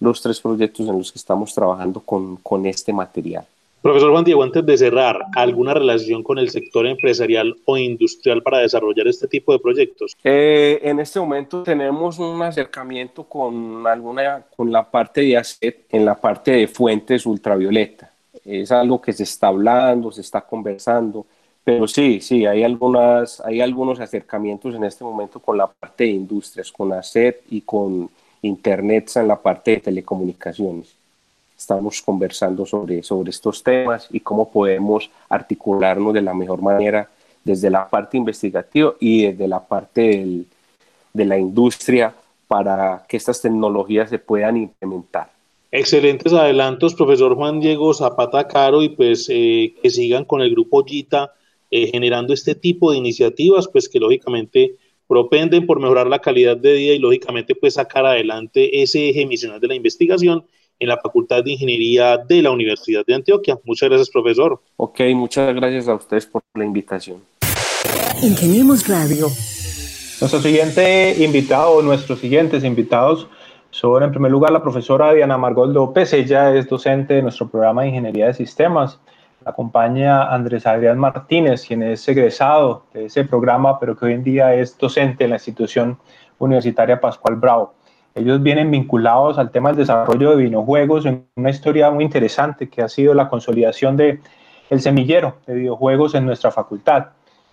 los 0.00 0.20
tres 0.20 0.40
proyectos 0.40 0.88
en 0.88 0.98
los 0.98 1.12
que 1.12 1.18
estamos 1.18 1.54
trabajando 1.54 2.00
con, 2.00 2.36
con 2.36 2.66
este 2.66 2.92
material. 2.92 3.46
Profesor 3.82 4.12
Juan 4.12 4.24
Diego, 4.24 4.44
antes 4.44 4.64
de 4.64 4.78
cerrar, 4.78 5.18
¿alguna 5.34 5.74
relación 5.74 6.22
con 6.22 6.38
el 6.38 6.50
sector 6.50 6.86
empresarial 6.86 7.56
o 7.64 7.76
industrial 7.76 8.40
para 8.40 8.58
desarrollar 8.58 9.08
este 9.08 9.26
tipo 9.26 9.52
de 9.52 9.58
proyectos? 9.58 10.16
Eh, 10.22 10.78
en 10.84 11.00
este 11.00 11.18
momento 11.18 11.64
tenemos 11.64 12.18
un 12.20 12.40
acercamiento 12.42 13.24
con, 13.24 13.84
alguna, 13.86 14.44
con 14.56 14.70
la 14.70 14.88
parte 14.88 15.22
de 15.22 15.36
ACET 15.36 15.86
en 15.90 16.04
la 16.04 16.14
parte 16.14 16.52
de 16.52 16.68
fuentes 16.68 17.26
ultravioleta. 17.26 18.12
Es 18.44 18.70
algo 18.70 19.00
que 19.00 19.12
se 19.12 19.24
está 19.24 19.48
hablando, 19.48 20.12
se 20.12 20.20
está 20.20 20.40
conversando, 20.40 21.26
pero 21.64 21.86
sí, 21.86 22.20
sí, 22.20 22.46
hay, 22.46 22.64
algunas, 22.64 23.40
hay 23.40 23.60
algunos 23.60 24.00
acercamientos 24.00 24.74
en 24.74 24.84
este 24.84 25.04
momento 25.04 25.40
con 25.40 25.56
la 25.56 25.66
parte 25.66 26.04
de 26.04 26.10
industrias, 26.10 26.72
con 26.72 26.92
ACET 26.92 27.42
y 27.50 27.60
con 27.60 28.10
Internet 28.42 29.10
en 29.14 29.28
la 29.28 29.40
parte 29.40 29.72
de 29.72 29.80
telecomunicaciones 29.80 31.02
estamos 31.62 32.02
conversando 32.02 32.66
sobre, 32.66 33.02
sobre 33.02 33.30
estos 33.30 33.62
temas 33.62 34.08
y 34.10 34.20
cómo 34.20 34.50
podemos 34.50 35.08
articularnos 35.28 36.12
de 36.12 36.22
la 36.22 36.34
mejor 36.34 36.60
manera 36.60 37.08
desde 37.44 37.70
la 37.70 37.88
parte 37.88 38.16
investigativa 38.16 38.94
y 38.98 39.26
desde 39.26 39.46
la 39.46 39.60
parte 39.60 40.44
de 41.12 41.24
la 41.24 41.38
industria 41.38 42.14
para 42.48 43.04
que 43.08 43.16
estas 43.16 43.40
tecnologías 43.40 44.10
se 44.10 44.18
puedan 44.18 44.56
implementar. 44.56 45.30
Excelentes 45.70 46.32
adelantos, 46.32 46.94
profesor 46.94 47.34
Juan 47.34 47.60
Diego 47.60 47.94
Zapata 47.94 48.46
Caro, 48.46 48.82
y 48.82 48.90
pues 48.90 49.26
eh, 49.30 49.74
que 49.80 49.88
sigan 49.88 50.24
con 50.24 50.42
el 50.42 50.50
grupo 50.50 50.84
GITA 50.84 51.32
eh, 51.72 51.88
generando 51.90 52.34
este 52.34 52.54
tipo 52.54 52.92
de 52.92 52.98
iniciativas, 52.98 53.66
pues 53.66 53.88
que 53.88 53.98
lógicamente 53.98 54.76
propenden 55.08 55.66
por 55.66 55.80
mejorar 55.80 56.06
la 56.06 56.20
calidad 56.20 56.56
de 56.56 56.74
vida 56.74 56.92
y 56.92 56.98
lógicamente 56.98 57.54
pues 57.54 57.74
sacar 57.74 58.04
adelante 58.04 58.82
ese 58.82 59.08
eje 59.08 59.24
misional 59.24 59.58
de 59.58 59.68
la 59.68 59.74
investigación 59.74 60.44
en 60.78 60.88
la 60.88 60.98
Facultad 60.98 61.42
de 61.42 61.52
Ingeniería 61.52 62.18
de 62.18 62.42
la 62.42 62.50
Universidad 62.50 63.06
de 63.06 63.14
Antioquia. 63.14 63.58
Muchas 63.64 63.88
gracias, 63.88 64.10
profesor. 64.10 64.60
Ok, 64.76 65.00
muchas 65.14 65.54
gracias 65.54 65.88
a 65.88 65.94
ustedes 65.94 66.26
por 66.26 66.42
la 66.54 66.64
invitación. 66.64 67.22
Ingeniemos 68.22 68.86
Radio. 68.86 69.28
Nuestro 70.20 70.42
siguiente 70.42 71.24
invitado, 71.24 71.80
nuestros 71.80 72.18
siguientes 72.18 72.64
invitados 72.64 73.28
son, 73.70 74.02
en 74.02 74.10
primer 74.10 74.30
lugar, 74.30 74.52
la 74.52 74.62
profesora 74.62 75.14
Diana 75.14 75.38
Margot 75.38 75.72
López. 75.72 76.12
Ella 76.12 76.54
es 76.54 76.68
docente 76.68 77.14
de 77.14 77.22
nuestro 77.22 77.48
programa 77.48 77.82
de 77.82 77.88
Ingeniería 77.88 78.26
de 78.26 78.34
Sistemas. 78.34 78.98
Acompaña 79.44 80.32
Andrés 80.32 80.66
Adrián 80.66 80.98
Martínez, 80.98 81.66
quien 81.66 81.82
es 81.82 82.06
egresado 82.08 82.84
de 82.92 83.06
ese 83.06 83.24
programa, 83.24 83.78
pero 83.78 83.96
que 83.96 84.06
hoy 84.06 84.12
en 84.12 84.24
día 84.24 84.54
es 84.54 84.76
docente 84.78 85.24
en 85.24 85.30
la 85.30 85.36
institución 85.36 85.98
universitaria 86.38 87.00
Pascual 87.00 87.36
Bravo. 87.36 87.74
Ellos 88.14 88.42
vienen 88.42 88.70
vinculados 88.70 89.38
al 89.38 89.50
tema 89.50 89.70
del 89.70 89.78
desarrollo 89.78 90.30
de 90.30 90.36
videojuegos 90.44 91.06
en 91.06 91.26
una 91.36 91.50
historia 91.50 91.90
muy 91.90 92.04
interesante 92.04 92.68
que 92.68 92.82
ha 92.82 92.88
sido 92.88 93.14
la 93.14 93.28
consolidación 93.28 93.96
de 93.96 94.20
el 94.68 94.80
semillero 94.80 95.36
de 95.46 95.54
videojuegos 95.54 96.14
en 96.14 96.26
nuestra 96.26 96.50
facultad. 96.50 97.06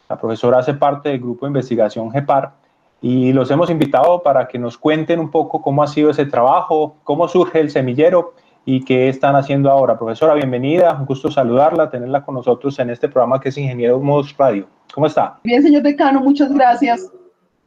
La 0.10 0.18
profesora 0.18 0.60
hace 0.60 0.74
parte 0.74 1.10
del 1.10 1.20
grupo 1.20 1.46
de 1.46 1.52
investigación 1.52 2.12
GEPAR 2.12 2.54
y 3.02 3.32
los 3.32 3.50
hemos 3.52 3.70
invitado 3.70 4.22
para 4.24 4.48
que 4.48 4.60
nos 4.60 4.78
cuenten 4.78 5.20
un 5.20 5.32
poco 5.32 5.62
cómo 5.62 5.84
ha 5.84 5.88
sido 5.88 6.10
ese 6.10 6.26
trabajo, 6.26 6.96
cómo 7.04 7.28
surge 7.28 7.60
el 7.60 7.72
semillero 7.72 8.34
y 8.72 8.82
qué 8.82 9.10
están 9.10 9.36
haciendo 9.36 9.72
ahora. 9.72 9.98
Profesora, 9.98 10.36
bienvenida, 10.36 10.96
un 11.00 11.08
gusto 11.08 11.32
saludarla, 11.32 11.90
tenerla 11.90 12.24
con 12.24 12.36
nosotros 12.36 12.78
en 12.78 12.92
este 12.92 13.10
programa 13.10 13.42
que 13.42 13.50
es 13.50 13.58
Ingeniero 13.58 14.00
Modos 14.00 14.36
Radio. 14.38 14.68
¿Cómo 14.94 15.08
está? 15.08 15.40
Bien, 15.44 15.64
señor 15.64 15.82
decano, 15.82 16.20
muchas 16.20 16.54
gracias. 16.54 17.12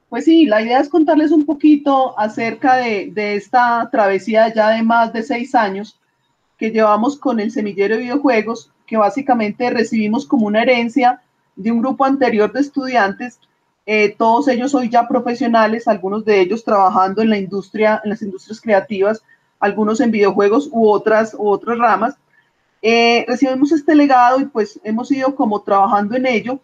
Pues 0.09 0.27
sí, 0.27 0.47
la 0.47 0.63
idea 0.63 0.79
es 0.79 0.89
contarles 0.89 1.33
un 1.33 1.45
poquito 1.45 2.17
acerca 2.17 2.77
de, 2.77 3.13
esta 3.35 3.89
travesía 3.91 4.55
ya 4.55 4.69
de 4.69 4.85
más 4.85 5.13
de 5.13 5.25
seis 5.25 5.57
años 5.57 5.99
que 6.57 6.71
llevamos 6.71 7.19
con 7.19 7.41
el 7.41 7.51
semillero 7.51 7.97
de 7.97 8.03
videojuegos, 8.03 8.71
que 8.87 8.97
básicamente 8.97 9.71
recibimos 9.71 10.25
como 10.25 10.47
una 10.47 10.63
herencia 10.63 11.21
de 11.57 11.73
un 11.73 11.81
grupo 11.81 12.05
anterior 12.05 12.53
de 12.53 12.61
estudiantes, 12.61 13.41
eh, 13.87 14.15
todos 14.17 14.47
ellos 14.47 14.73
hoy 14.73 14.89
ya 14.89 15.09
profesionales, 15.09 15.89
algunos 15.89 16.25
de 16.25 16.41
ellos 16.41 16.63
trabajando 16.63 17.23
en 17.23 17.31
la 17.31 17.39
industria, 17.39 18.01
en 18.05 18.11
las 18.11 18.23
industrias 18.23 18.61
creativas, 18.61 19.21
algunos 19.63 20.01
en 20.01 20.11
videojuegos 20.11 20.69
u 20.73 20.89
otras, 20.91 21.35
u 21.39 21.49
otras 21.49 21.79
ramas. 21.79 22.17
Eh, 22.83 23.25
recibimos 23.29 23.71
este 23.71 23.95
legado 23.95 24.41
y 24.41 24.47
pues 24.47 24.81
hemos 24.83 25.11
ido 25.13 25.37
como 25.37 25.63
trabajando 25.63 26.17
en 26.17 26.27
ello, 26.27 26.59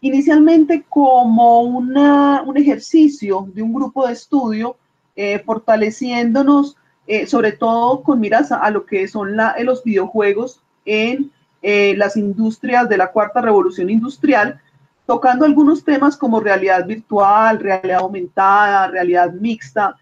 inicialmente 0.00 0.84
como 0.88 1.60
una, 1.60 2.42
un 2.42 2.56
ejercicio 2.56 3.48
de 3.54 3.62
un 3.62 3.72
grupo 3.72 4.06
de 4.06 4.14
estudio, 4.14 4.76
eh, 5.14 5.38
fortaleciéndonos 5.38 6.76
eh, 7.06 7.26
sobre 7.26 7.52
todo 7.52 8.02
con 8.02 8.18
miras 8.18 8.50
a, 8.50 8.70
lo 8.70 8.84
que 8.86 9.06
son 9.06 9.36
la, 9.36 9.54
los 9.60 9.84
videojuegos 9.84 10.60
en 10.84 11.30
las 11.62 12.16
industrias 12.16 12.88
de 12.88 12.96
la 12.96 13.12
cuarta 13.12 13.40
revolución 13.40 13.88
industrial, 13.88 14.60
tocando 15.06 15.44
algunos 15.44 15.84
temas 15.84 16.16
como 16.16 16.40
realidad 16.40 16.84
virtual, 16.84 17.60
realidad 17.60 18.00
aumentada, 18.00 18.88
realidad 18.88 19.32
mixta, 19.32 19.96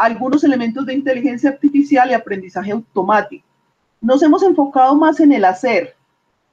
algunos 0.00 0.42
elementos 0.44 0.86
de 0.86 0.94
inteligencia 0.94 1.50
artificial 1.50 2.10
y 2.10 2.14
aprendizaje 2.14 2.72
automático. 2.72 3.44
Nos 4.00 4.22
hemos 4.22 4.42
enfocado 4.42 4.94
más 4.96 5.20
en 5.20 5.32
el 5.32 5.44
hacer, 5.44 5.94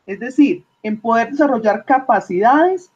es 0.06 0.20
decir, 0.20 0.66
en 0.84 1.00
poder 1.00 1.32
desarrollar 1.32 1.86
capacidades 1.86 2.92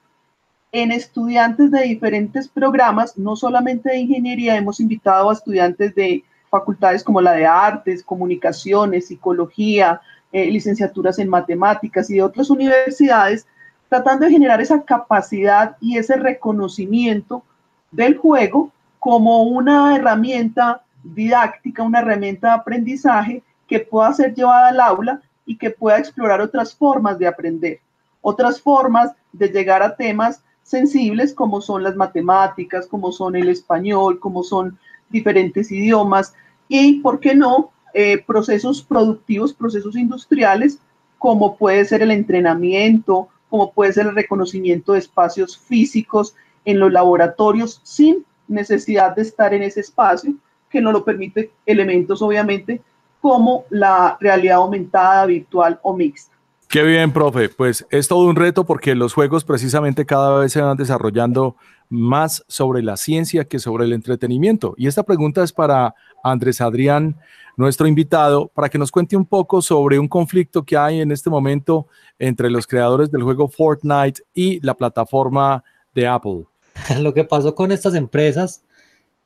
en 0.72 0.92
estudiantes 0.92 1.72
de 1.72 1.84
diferentes 1.84 2.48
programas, 2.48 3.18
no 3.18 3.36
solamente 3.36 3.90
de 3.90 4.00
ingeniería, 4.00 4.56
hemos 4.56 4.80
invitado 4.80 5.30
a 5.30 5.34
estudiantes 5.34 5.94
de 5.96 6.24
facultades 6.50 7.04
como 7.04 7.22
la 7.22 7.34
de 7.34 7.46
artes, 7.46 8.04
comunicaciones, 8.04 9.08
psicología, 9.08 10.02
eh, 10.32 10.50
licenciaturas 10.50 11.20
en 11.20 11.30
matemáticas 11.30 12.10
y 12.10 12.16
de 12.16 12.24
otras 12.24 12.50
universidades, 12.50 13.48
tratando 13.90 14.26
de 14.26 14.32
generar 14.32 14.62
esa 14.62 14.84
capacidad 14.84 15.76
y 15.82 15.98
ese 15.98 16.16
reconocimiento 16.16 17.44
del 17.92 18.18
juego 18.18 18.72
como 19.02 19.42
una 19.42 19.96
herramienta 19.96 20.84
didáctica, 21.04 21.82
una 21.82 22.02
herramienta 22.02 22.50
de 22.50 22.54
aprendizaje 22.54 23.44
que 23.68 23.80
pueda 23.80 24.14
ser 24.14 24.36
llevada 24.36 24.68
al 24.68 24.80
aula 24.80 25.22
y 25.44 25.58
que 25.58 25.72
pueda 25.72 25.98
explorar 25.98 26.40
otras 26.40 26.76
formas 26.76 27.18
de 27.18 27.26
aprender, 27.26 27.80
otras 28.22 28.62
formas 28.62 29.14
de 29.34 29.48
llegar 29.48 29.82
a 29.82 29.96
temas 29.96 30.44
sensibles 30.62 31.34
como 31.34 31.62
son 31.62 31.82
las 31.82 31.96
matemáticas, 31.96 32.86
como 32.86 33.12
son 33.12 33.36
el 33.36 33.50
español, 33.50 34.20
como 34.20 34.44
son 34.44 34.78
diferentes 35.10 35.72
idiomas 35.72 36.36
y, 36.68 37.00
¿por 37.00 37.20
qué 37.20 37.34
no?, 37.34 37.72
eh, 37.96 38.24
procesos 38.24 38.84
productivos, 38.84 39.52
procesos 39.52 39.96
industriales, 39.96 40.78
como 41.18 41.58
puede 41.58 41.86
ser 41.86 42.04
el 42.04 42.12
entrenamiento, 42.12 43.30
como 43.50 43.72
puede 43.72 43.94
ser 43.94 44.06
el 44.06 44.16
reconocimiento 44.16 44.94
de 44.94 45.00
espacios 45.00 45.58
físicos 45.58 46.36
en 46.66 46.80
los 46.80 46.92
laboratorios 46.92 47.82
sin 47.82 48.24
necesidad 48.52 49.16
de 49.16 49.24
estar 49.24 49.54
en 49.54 49.64
ese 49.64 49.80
espacio, 49.80 50.34
que 50.70 50.82
no 50.82 50.92
lo 50.92 51.04
permite 51.04 51.52
elementos 51.66 52.22
obviamente 52.22 52.82
como 53.20 53.66
la 53.70 54.18
realidad 54.20 54.58
aumentada, 54.58 55.26
virtual 55.26 55.80
o 55.84 55.96
mixta. 55.96 56.36
Qué 56.68 56.84
bien, 56.84 57.12
profe. 57.12 57.50
Pues 57.50 57.86
es 57.90 58.08
todo 58.08 58.28
un 58.28 58.36
reto 58.36 58.66
porque 58.66 58.96
los 58.96 59.14
juegos 59.14 59.44
precisamente 59.44 60.06
cada 60.06 60.40
vez 60.40 60.54
se 60.54 60.62
van 60.62 60.78
desarrollando 60.78 61.58
más 61.90 62.46
sobre 62.48 62.82
la 62.82 62.96
ciencia 62.96 63.44
que 63.44 63.60
sobre 63.60 63.84
el 63.84 63.92
entretenimiento. 63.92 64.74
Y 64.78 64.88
esta 64.88 65.04
pregunta 65.04 65.44
es 65.44 65.52
para 65.52 65.94
Andrés 66.24 66.62
Adrián, 66.62 67.18
nuestro 67.58 67.88
invitado, 67.88 68.48
para 68.48 68.70
que 68.70 68.78
nos 68.78 68.90
cuente 68.90 69.18
un 69.18 69.26
poco 69.26 69.62
sobre 69.62 70.00
un 70.00 70.08
conflicto 70.08 70.64
que 70.64 70.78
hay 70.78 71.02
en 71.02 71.12
este 71.12 71.30
momento 71.30 71.88
entre 72.18 72.50
los 72.50 72.66
creadores 72.66 73.12
del 73.12 73.24
juego 73.24 73.50
Fortnite 73.50 74.24
y 74.34 74.66
la 74.66 74.74
plataforma 74.74 75.64
de 75.94 76.08
Apple. 76.08 76.46
Lo 77.00 77.14
que 77.14 77.24
pasó 77.24 77.56
con 77.56 77.72
estas 77.72 77.96
empresas 77.96 78.64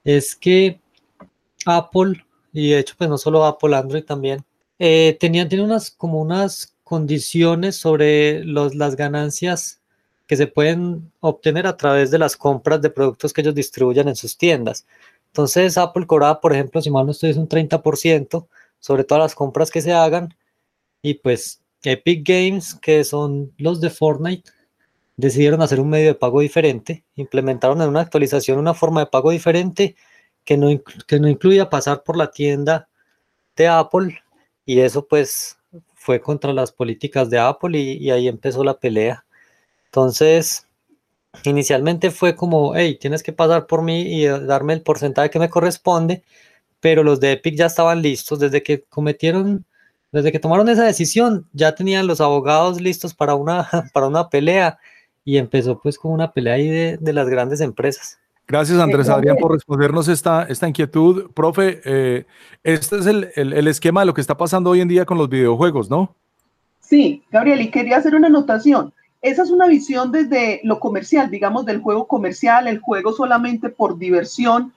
es 0.04 0.36
que 0.36 0.80
Apple 1.66 2.26
y 2.56 2.70
de 2.70 2.80
hecho, 2.80 2.96
pues 2.98 3.10
no 3.10 3.18
solo 3.18 3.44
Apple, 3.44 3.76
Android 3.76 4.06
también, 4.06 4.46
eh, 4.80 5.18
tenían, 5.20 5.50
unas, 5.60 5.92
como 5.92 6.22
unas 6.22 6.74
condiciones 6.86 7.76
sobre 7.76 8.46
los, 8.46 8.76
las 8.76 8.96
ganancias 8.96 9.82
que 10.26 10.38
se 10.38 10.48
pueden 10.48 11.12
obtener 11.20 11.68
a 11.68 11.76
través 11.76 12.12
de 12.12 12.18
las 12.18 12.38
compras 12.38 12.82
de 12.82 12.90
productos 12.90 13.34
que 13.34 13.42
ellos 13.42 13.56
distribuyan 13.56 14.08
en 14.08 14.16
sus 14.16 14.38
tiendas. 14.38 14.86
Entonces, 15.28 15.78
Apple 15.78 16.08
cobraba, 16.08 16.40
por 16.40 16.54
ejemplo, 16.54 16.82
si 16.82 16.90
mal 16.90 17.06
no 17.06 17.12
estoy, 17.12 17.32
es 17.32 17.38
un 17.38 17.50
30% 17.50 18.48
sobre 18.80 19.04
todas 19.04 19.24
las 19.24 19.36
compras 19.36 19.70
que 19.70 19.82
se 19.82 19.92
hagan. 19.92 20.34
Y 21.02 21.16
pues 21.16 21.62
Epic 21.84 22.26
Games, 22.26 22.74
que 22.76 23.04
son 23.04 23.52
los 23.58 23.82
de 23.82 23.90
Fortnite, 23.90 24.50
decidieron 25.18 25.62
hacer 25.62 25.80
un 25.80 25.90
medio 25.90 26.08
de 26.08 26.16
pago 26.16 26.42
diferente, 26.42 27.06
implementaron 27.16 27.82
en 27.82 27.90
una 27.90 28.02
actualización 28.02 28.60
una 28.60 28.74
forma 28.74 29.02
de 29.02 29.08
pago 29.08 29.32
diferente 29.32 29.96
que 30.44 30.58
no, 30.58 30.70
que 31.08 31.20
no 31.20 31.28
incluía 31.28 31.70
pasar 31.70 32.04
por 32.04 32.18
la 32.18 32.32
tienda 32.32 32.90
de 33.56 33.68
Apple 33.68 34.22
y 34.66 34.80
eso 34.80 35.08
pues 35.08 35.58
fue 35.96 36.22
contra 36.22 36.54
las 36.54 36.72
políticas 36.72 37.30
de 37.30 37.40
Apple 37.40 37.78
y, 37.78 38.12
ahí 38.12 38.28
empezó 38.28 38.64
la 38.64 38.80
pelea. 38.80 39.26
Entonces, 39.86 40.68
inicialmente 41.44 42.12
fue 42.12 42.36
como, 42.36 42.76
hey, 42.76 42.98
tienes 43.00 43.24
que 43.24 43.34
pasar 43.34 43.68
por 43.68 43.82
mí 43.82 44.02
y 44.02 44.26
darme 44.28 44.74
el 44.74 44.84
porcentaje 44.84 45.30
que 45.30 45.40
me 45.40 45.50
corresponde, 45.50 46.24
pero 46.80 47.04
los 47.04 47.20
de 47.20 47.34
Epic 47.34 47.56
ya 47.56 47.68
estaban 47.68 48.02
listos 48.02 48.40
desde 48.40 48.64
que 48.64 48.84
cometieron, 48.84 49.66
desde 50.12 50.32
que 50.32 50.40
tomaron 50.40 50.70
esa 50.70 50.86
decisión, 50.86 51.50
ya 51.54 51.76
tenían 51.76 52.08
los 52.08 52.22
abogados 52.22 52.82
listos 52.82 53.14
para 53.14 53.36
una, 53.36 53.68
para 53.94 54.08
una 54.08 54.30
pelea 54.30 54.80
y 55.26 55.38
empezó 55.38 55.80
pues 55.82 55.98
como 55.98 56.14
una 56.14 56.32
pelea 56.32 56.54
ahí 56.54 56.70
de, 56.70 56.98
de 56.98 57.14
las 57.14 57.28
grandes 57.28 57.60
empresas. 57.60 58.20
Gracias, 58.48 58.78
Andrés 58.78 59.10
Adrián, 59.10 59.38
por 59.38 59.54
respondernos 59.54 60.08
esta, 60.08 60.44
esta 60.44 60.68
inquietud. 60.68 61.32
Profe, 61.32 61.82
eh, 61.84 62.26
este 62.64 63.00
es 63.00 63.08
el, 63.08 63.32
el, 63.36 63.68
esquema 63.68 64.02
de 64.02 64.06
lo 64.06 64.14
que 64.14 64.22
está 64.22 64.38
pasando 64.38 64.70
hoy 64.70 64.82
en 64.82 64.88
día 64.88 65.04
con 65.04 65.18
los 65.18 65.28
videojuegos, 65.28 65.90
¿no? 65.90 66.16
Sí, 66.80 67.24
Gabriel, 67.32 67.62
y 67.62 67.72
quería 67.72 67.98
hacer 67.98 68.14
una 68.14 68.28
anotación. 68.28 68.94
Esa 69.24 69.42
es 69.42 69.50
una 69.50 69.66
visión 69.66 70.12
desde 70.12 70.62
lo 70.64 70.80
comercial, 70.80 71.32
digamos, 71.32 71.66
del 71.66 71.82
juego 71.82 72.06
comercial, 72.06 72.68
el 72.68 72.80
juego 72.80 73.14
solamente 73.14 73.70
por 73.70 73.98
diversión 73.98 74.72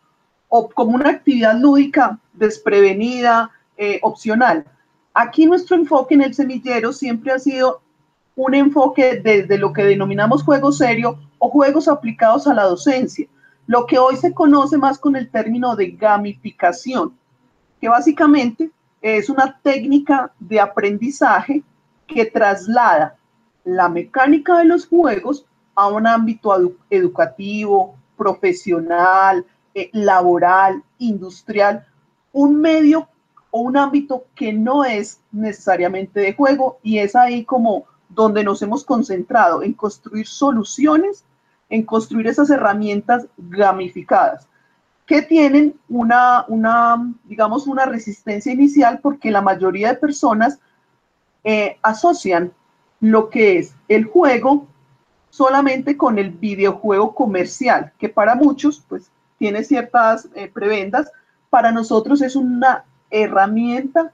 o 0.48 0.70
como 0.70 0.94
una 0.94 1.10
actividad 1.10 1.54
lúdica, 1.60 2.18
desprevenida, 2.32 3.50
eh, 3.76 3.98
opcional. 4.00 4.64
Aquí 5.12 5.44
nuestro 5.44 5.76
enfoque 5.76 6.14
en 6.14 6.22
el 6.22 6.32
semillero 6.32 6.94
siempre 6.94 7.32
ha 7.32 7.38
sido 7.38 7.82
un 8.38 8.54
enfoque 8.54 9.20
desde 9.22 9.58
lo 9.58 9.72
que 9.72 9.82
denominamos 9.84 10.44
juego 10.44 10.70
serio 10.70 11.18
o 11.38 11.50
juegos 11.50 11.88
aplicados 11.88 12.46
a 12.46 12.54
la 12.54 12.64
docencia 12.64 13.26
lo 13.66 13.84
que 13.84 13.98
hoy 13.98 14.16
se 14.16 14.32
conoce 14.32 14.78
más 14.78 14.98
con 14.98 15.14
el 15.14 15.28
término 15.28 15.76
de 15.76 15.90
gamificación, 15.90 17.12
que 17.80 17.88
básicamente 17.88 18.70
es 19.02 19.28
una 19.28 19.58
técnica 19.62 20.32
de 20.38 20.58
aprendizaje 20.58 21.62
que 22.06 22.24
traslada 22.24 23.16
la 23.64 23.90
mecánica 23.90 24.56
de 24.58 24.64
los 24.64 24.86
juegos 24.86 25.44
a 25.74 25.88
un 25.88 26.06
ámbito 26.06 26.50
educativo, 26.88 27.94
profesional, 28.16 29.44
eh, 29.74 29.90
laboral, 29.92 30.82
industrial, 30.98 31.86
un 32.32 32.60
medio 32.60 33.06
o 33.50 33.60
un 33.60 33.76
ámbito 33.76 34.24
que 34.34 34.50
no 34.50 34.82
es 34.82 35.20
necesariamente 35.30 36.20
de 36.20 36.32
juego 36.32 36.78
y 36.82 36.98
es 36.98 37.14
ahí 37.14 37.44
como 37.44 37.84
donde 38.08 38.44
nos 38.44 38.62
hemos 38.62 38.84
concentrado 38.84 39.62
en 39.62 39.74
construir 39.74 40.26
soluciones 40.26 41.24
en 41.70 41.84
construir 41.84 42.26
esas 42.26 42.50
herramientas 42.50 43.26
gamificadas 43.36 44.48
que 45.08 45.22
tienen 45.22 45.74
una, 45.88 46.44
digamos, 47.24 47.66
una 47.66 47.86
resistencia 47.86 48.52
inicial 48.52 49.00
porque 49.02 49.30
la 49.30 49.40
mayoría 49.40 49.88
de 49.88 49.98
personas 49.98 50.58
eh, 51.44 51.78
asocian 51.82 52.52
lo 53.00 53.30
que 53.30 53.58
es 53.58 53.74
el 53.88 54.04
juego 54.04 54.66
solamente 55.30 55.96
con 55.96 56.18
el 56.18 56.30
videojuego 56.30 57.14
comercial, 57.14 57.92
que 57.98 58.10
para 58.10 58.34
muchos 58.34 58.84
pues 58.86 59.10
tiene 59.38 59.64
ciertas 59.64 60.28
eh, 60.34 60.50
prebendas, 60.52 61.10
para 61.48 61.72
nosotros 61.72 62.20
es 62.20 62.36
una 62.36 62.84
herramienta 63.10 64.12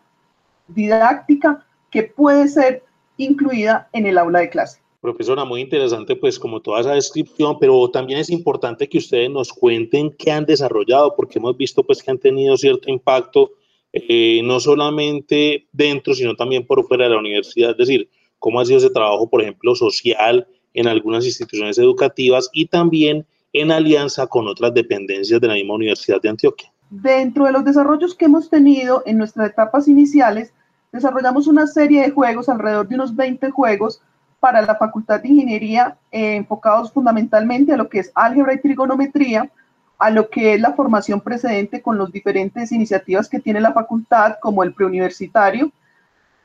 didáctica 0.68 1.64
que 1.90 2.04
puede 2.04 2.46
ser 2.46 2.84
incluida 3.16 3.88
en 3.92 4.06
el 4.06 4.18
aula 4.18 4.40
de 4.40 4.50
clase. 4.50 4.80
Profesora, 5.00 5.44
muy 5.44 5.61
interesante 5.61 6.16
pues 6.16 6.38
como 6.38 6.61
toda 6.61 6.80
esa 6.80 6.94
descripción, 6.94 7.59
pero 7.61 7.90
también 7.90 8.18
es 8.18 8.30
importante 8.30 8.88
que 8.88 8.99
ustedes 8.99 9.30
nos 9.30 9.52
cuenten 9.52 10.11
qué 10.18 10.30
han 10.30 10.47
desarrollado, 10.47 11.14
porque 11.14 11.38
hemos 11.38 11.56
visto 11.56 11.83
pues 11.83 12.02
que 12.02 12.11
han 12.11 12.18
tenido 12.18 12.56
cierto 12.56 12.90
impacto 12.90 13.52
eh, 13.92 14.40
no 14.42 14.59
solamente 14.59 15.66
dentro, 15.73 16.14
sino 16.14 16.35
también 16.35 16.66
por 16.66 16.85
fuera 16.88 17.04
de 17.04 17.11
la 17.11 17.21
universidad, 17.21 17.73
es 17.73 17.76
decir, 17.76 18.09
cómo 18.38 18.61
ha 18.61 18.64
sido 18.64 18.78
ese 18.78 18.90
trabajo, 18.90 19.28
por 19.28 19.42
ejemplo, 19.42 19.75
social 19.75 20.49
en 20.73 20.88
algunas 20.88 21.25
instituciones 21.25 21.78
educativas 21.78 22.50
y 22.52 22.66
también 22.66 23.25
en 23.52 23.71
alianza 23.71 24.26
con 24.26 24.49
otras 24.49 24.75
dependencias 24.75 25.40
de 25.40 25.47
la 25.47 25.54
misma 25.54 25.75
Universidad 25.75 26.21
de 26.21 26.28
Antioquia. 26.28 26.73
Dentro 26.90 27.44
de 27.44 27.52
los 27.52 27.64
desarrollos 27.64 28.14
que 28.14 28.25
hemos 28.25 28.50
tenido 28.50 29.02
en 29.06 29.18
nuestras 29.18 29.50
etapas 29.50 29.87
iniciales, 29.87 30.52
desarrollamos 30.94 31.48
una 31.48 31.66
serie 31.66 32.02
de 32.02 32.12
juegos, 32.12 32.48
alrededor 32.48 32.86
de 32.86 32.94
unos 32.94 33.16
20 33.16 33.50
juegos, 33.50 34.00
para 34.38 34.62
la 34.62 34.76
Facultad 34.76 35.20
de 35.20 35.28
Ingeniería 35.28 35.96
eh, 36.12 36.36
enfocados 36.36 36.92
fundamentalmente 36.92 37.72
a 37.72 37.76
lo 37.76 37.88
que 37.88 37.98
es 37.98 38.12
álgebra 38.14 38.54
y 38.54 38.60
trigonometría, 38.60 39.50
a 39.98 40.10
lo 40.10 40.30
que 40.30 40.54
es 40.54 40.60
la 40.60 40.74
formación 40.74 41.20
precedente 41.20 41.82
con 41.82 41.98
las 41.98 42.12
diferentes 42.12 42.70
iniciativas 42.70 43.28
que 43.28 43.40
tiene 43.40 43.60
la 43.60 43.72
facultad, 43.72 44.36
como 44.40 44.62
el 44.62 44.72
preuniversitario, 44.72 45.72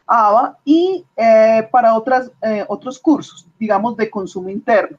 ABA 0.08 0.58
y 0.65 1.06
eh, 1.15 1.68
para 1.72 1.94
otras, 1.94 2.32
eh, 2.41 2.65
otros 2.68 2.98
cursos, 2.98 3.48
digamos, 3.60 3.98
de 3.98 4.10
consumo 4.10 4.50
interno. 4.50 4.98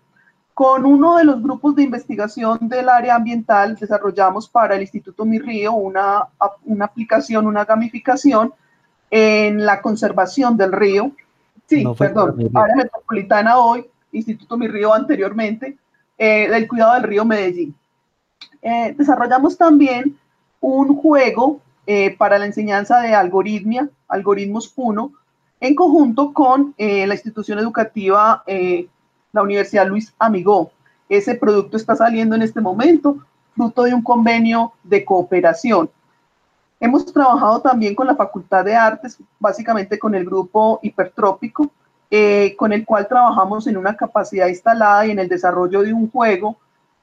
Con 0.54 0.86
uno 0.86 1.16
de 1.16 1.24
los 1.24 1.42
grupos 1.42 1.74
de 1.74 1.82
investigación 1.82 2.58
del 2.68 2.88
área 2.88 3.16
ambiental 3.16 3.74
desarrollamos 3.74 4.48
para 4.48 4.76
el 4.76 4.82
Instituto 4.82 5.24
Mi 5.24 5.40
Río 5.40 5.72
una, 5.72 6.28
una 6.66 6.84
aplicación, 6.84 7.48
una 7.48 7.64
gamificación 7.64 8.52
en 9.10 9.64
la 9.64 9.80
conservación 9.82 10.56
del 10.56 10.72
río. 10.72 11.12
Sí, 11.66 11.84
perdón, 11.98 12.50
área 12.54 12.76
metropolitana 12.76 13.58
hoy, 13.58 13.86
Instituto 14.12 14.56
Mi 14.56 14.66
Río 14.66 14.92
anteriormente, 14.92 15.76
eh, 16.18 16.48
del 16.48 16.66
cuidado 16.66 16.94
del 16.94 17.04
río 17.04 17.24
Medellín. 17.24 17.74
desarrollamos 18.96 19.56
también 19.56 20.16
un 20.60 20.96
juego 20.96 21.60
eh, 21.86 22.16
para 22.16 22.38
la 22.38 22.46
enseñanza 22.46 23.00
de 23.00 23.14
algoritmia, 23.14 23.88
algoritmos 24.08 24.72
1, 24.76 25.12
en 25.60 25.74
conjunto 25.74 26.32
con 26.32 26.74
eh, 26.78 27.06
la 27.06 27.14
institución 27.14 27.58
educativa, 27.58 28.42
eh, 28.46 28.86
la 29.32 29.42
Universidad 29.42 29.86
Luis 29.86 30.12
Amigó. 30.18 30.70
Ese 31.08 31.34
producto 31.34 31.76
está 31.76 31.96
saliendo 31.96 32.36
en 32.36 32.42
este 32.42 32.60
momento, 32.60 33.18
fruto 33.54 33.82
de 33.82 33.94
un 33.94 34.02
convenio 34.02 34.72
de 34.84 35.04
cooperación. 35.04 35.90
Hemos 36.82 37.04
trabajado 37.12 37.60
también 37.60 37.94
con 37.94 38.06
la 38.06 38.16
Facultad 38.16 38.64
de 38.64 38.74
Artes, 38.74 39.18
básicamente 39.38 39.98
con 39.98 40.14
el 40.14 40.24
grupo 40.24 40.80
hipertrópico, 40.82 41.70
con 42.56 42.72
el 42.72 42.86
cual 42.86 43.06
trabajamos 43.06 43.66
en 43.66 43.76
una 43.76 43.94
capacidad 43.94 44.48
instalada 44.48 45.06
y 45.06 45.10
en 45.10 45.18
el 45.18 45.28
desarrollo 45.28 45.82
de 45.82 45.92
un 45.92 46.10
juego, 46.10 46.56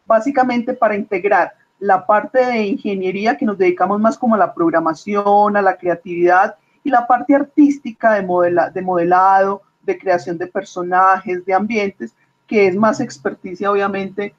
básicamente 0.08 0.74
para 0.74 0.96
integrar 0.96 1.54
la 1.80 2.06
parte 2.08 2.44
de 2.44 2.66
ingeniería 2.66 3.38
que 3.38 3.46
nos 3.46 3.58
dedicamos 3.58 4.00
más 4.00 4.18
como 4.18 4.34
a 4.34 4.40
la 4.40 4.54
programación, 4.54 5.56
a 5.56 5.62
la 5.62 5.78
creatividad 5.78 6.56
y 6.84 6.90
la 6.90 7.06
parte 7.06 7.36
artística 7.36 8.14
de, 8.14 8.72
de 8.74 8.82
modelado, 8.82 9.62
de 9.84 9.98
creación 9.98 10.40
de 10.40 10.48
personajes, 10.48 11.46
de 11.46 11.54
ambientes, 11.54 12.16
que 12.48 12.68
es 12.68 12.76
más 12.76 13.00
experticia 13.00 13.72
obviamente 13.72 14.34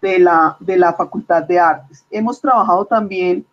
de 0.00 0.20
la, 0.20 0.56
de 0.60 0.76
la 0.76 0.92
Facultad 0.92 1.42
de 1.42 1.58
Artes. 1.58 2.04
Hemos 2.10 2.40
trabajado 2.40 2.84
también 2.84 3.44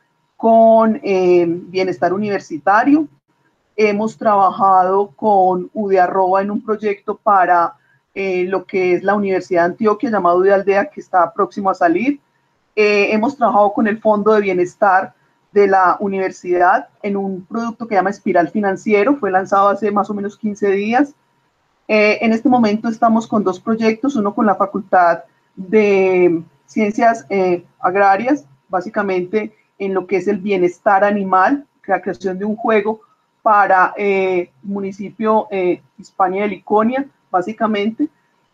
con 0.41 0.99
eh, 1.03 1.45
Bienestar 1.47 2.11
Universitario, 2.13 3.07
hemos 3.75 4.17
trabajado 4.17 5.11
con 5.15 5.69
UDE 5.71 5.99
en 6.41 6.49
un 6.49 6.65
proyecto 6.65 7.15
para 7.15 7.75
eh, 8.15 8.45
lo 8.45 8.65
que 8.65 8.93
es 8.93 9.03
la 9.03 9.13
Universidad 9.13 9.61
de 9.61 9.73
Antioquia 9.73 10.09
llamado 10.09 10.39
UDE 10.39 10.51
Aldea 10.51 10.89
que 10.89 10.99
está 10.99 11.31
próximo 11.31 11.69
a 11.69 11.75
salir. 11.75 12.19
Eh, 12.75 13.09
hemos 13.11 13.37
trabajado 13.37 13.71
con 13.71 13.85
el 13.85 13.99
Fondo 13.99 14.33
de 14.33 14.41
Bienestar 14.41 15.13
de 15.51 15.67
la 15.67 15.97
universidad 15.99 16.89
en 17.03 17.17
un 17.17 17.45
producto 17.45 17.85
que 17.85 17.93
se 17.93 17.99
llama 17.99 18.09
Espiral 18.09 18.49
Financiero, 18.49 19.17
fue 19.17 19.29
lanzado 19.29 19.69
hace 19.69 19.91
más 19.91 20.09
o 20.09 20.15
menos 20.15 20.39
15 20.39 20.71
días. 20.71 21.13
En 21.87 22.31
este 22.33 22.49
momento 22.49 22.87
estamos 22.87 23.27
con 23.27 23.43
dos 23.43 23.59
proyectos, 23.59 24.15
uno 24.15 24.33
con 24.33 24.47
la 24.47 24.55
Facultad 24.55 25.19
de 25.55 26.41
Ciencias 26.65 27.27
Agrarias, 27.79 28.45
básicamente 28.69 29.53
en 29.81 29.93
lo 29.93 30.07
que 30.07 30.15
es 30.17 30.27
el 30.29 30.37
bienestar 30.37 31.03
animal, 31.03 31.65
la 31.85 32.01
creación 32.01 32.39
de 32.39 32.45
un 32.45 32.55
juego 32.55 33.01
para 33.41 33.93
el 33.97 34.49
municipio 34.63 35.47
Hispania 35.97 36.43
de 36.43 36.47
Liconia, 36.47 37.05
básicamente 37.29 38.07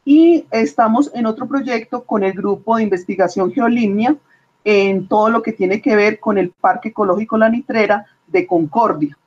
y 0.09 0.45
estamos 0.51 1.11
en 1.13 1.25
otro 1.25 1.49
proyecto 1.49 2.05
con 2.05 2.23
el 2.23 2.31
grupo 2.31 2.77
de 2.77 2.83
investigación 2.83 3.51
Geolimnia 3.51 4.15
en 4.63 5.05
todo 5.09 5.29
lo 5.29 5.43
que 5.43 5.51
tiene 5.51 5.81
que 5.81 5.97
ver 5.97 6.21
con 6.21 6.37
el 6.37 6.51
Parque 6.51 6.89
Ecológico 6.89 7.37
La 7.37 7.49
Nitrera 7.49 8.05
de 8.25 8.47
Concordia. 8.47 9.17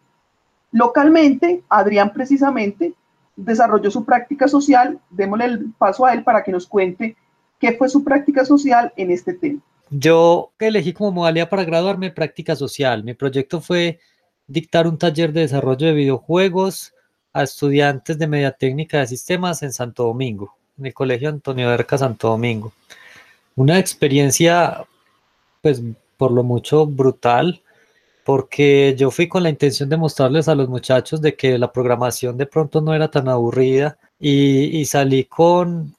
Localmente, 0.73 1.63
Adrián 1.69 2.15
precisamente 2.15 2.95
desarrolló 3.37 3.91
su 3.91 4.07
práctica 4.07 4.49
social. 4.49 4.99
Démosle 5.11 5.45
el 5.45 5.73
paso 5.77 6.07
a 6.07 6.15
él 6.15 6.25
para 6.25 6.43
que 6.43 6.53
nos 6.53 6.67
cuente 6.67 7.15
qué 7.59 7.73
fue 7.73 7.91
su 7.91 8.03
práctica 8.03 8.47
social 8.47 8.91
en 8.97 9.11
este 9.11 9.35
tema. 9.35 9.61
Yo 9.91 10.53
elegí 10.59 10.93
como 10.93 11.13
modalidad 11.13 11.49
para 11.49 11.65
graduarme 11.65 12.11
práctica 12.11 12.57
social. 12.57 13.05
Mi 13.05 13.15
proyecto 13.15 13.61
fue 13.61 14.01
dictar 14.47 14.87
un 14.87 14.99
taller 14.99 15.33
de 15.33 15.43
desarrollo 15.43 15.87
de 15.87 15.93
videojuegos 15.93 16.95
a 17.33 17.43
estudiantes 17.43 18.19
de 18.19 18.27
media 18.27 18.53
técnica 18.53 19.01
de 19.01 19.07
sistemas 19.07 19.63
en 19.63 19.73
Santo 19.73 20.05
Domingo 20.05 20.55
en 20.81 20.87
el 20.87 20.95
Colegio 20.95 21.29
Antonio 21.29 21.73
Erca 21.73 21.99
Santo 21.99 22.29
Domingo. 22.29 22.73
Una 23.55 23.79
experiencia, 23.79 24.85
pues, 25.63 25.83
por 26.17 26.33
lo 26.33 26.43
mucho 26.43 26.87
brutal, 26.87 27.63
porque 28.25 28.95
yo 28.99 29.11
fui 29.11 29.29
con 29.29 29.43
la 29.43 29.51
intención 29.51 29.89
de 29.89 29.97
mostrarles 29.97 30.49
a 30.49 30.55
los 30.55 30.69
muchachos 30.69 31.21
de 31.21 31.37
que 31.37 31.59
la 31.59 31.73
programación 31.73 32.37
de 32.37 32.47
pronto 32.47 32.81
no 32.81 32.95
era 32.95 33.11
tan 33.11 33.29
aburrida 33.29 33.99
y, 34.19 34.85
salí 34.87 35.25
con, 35.25 35.95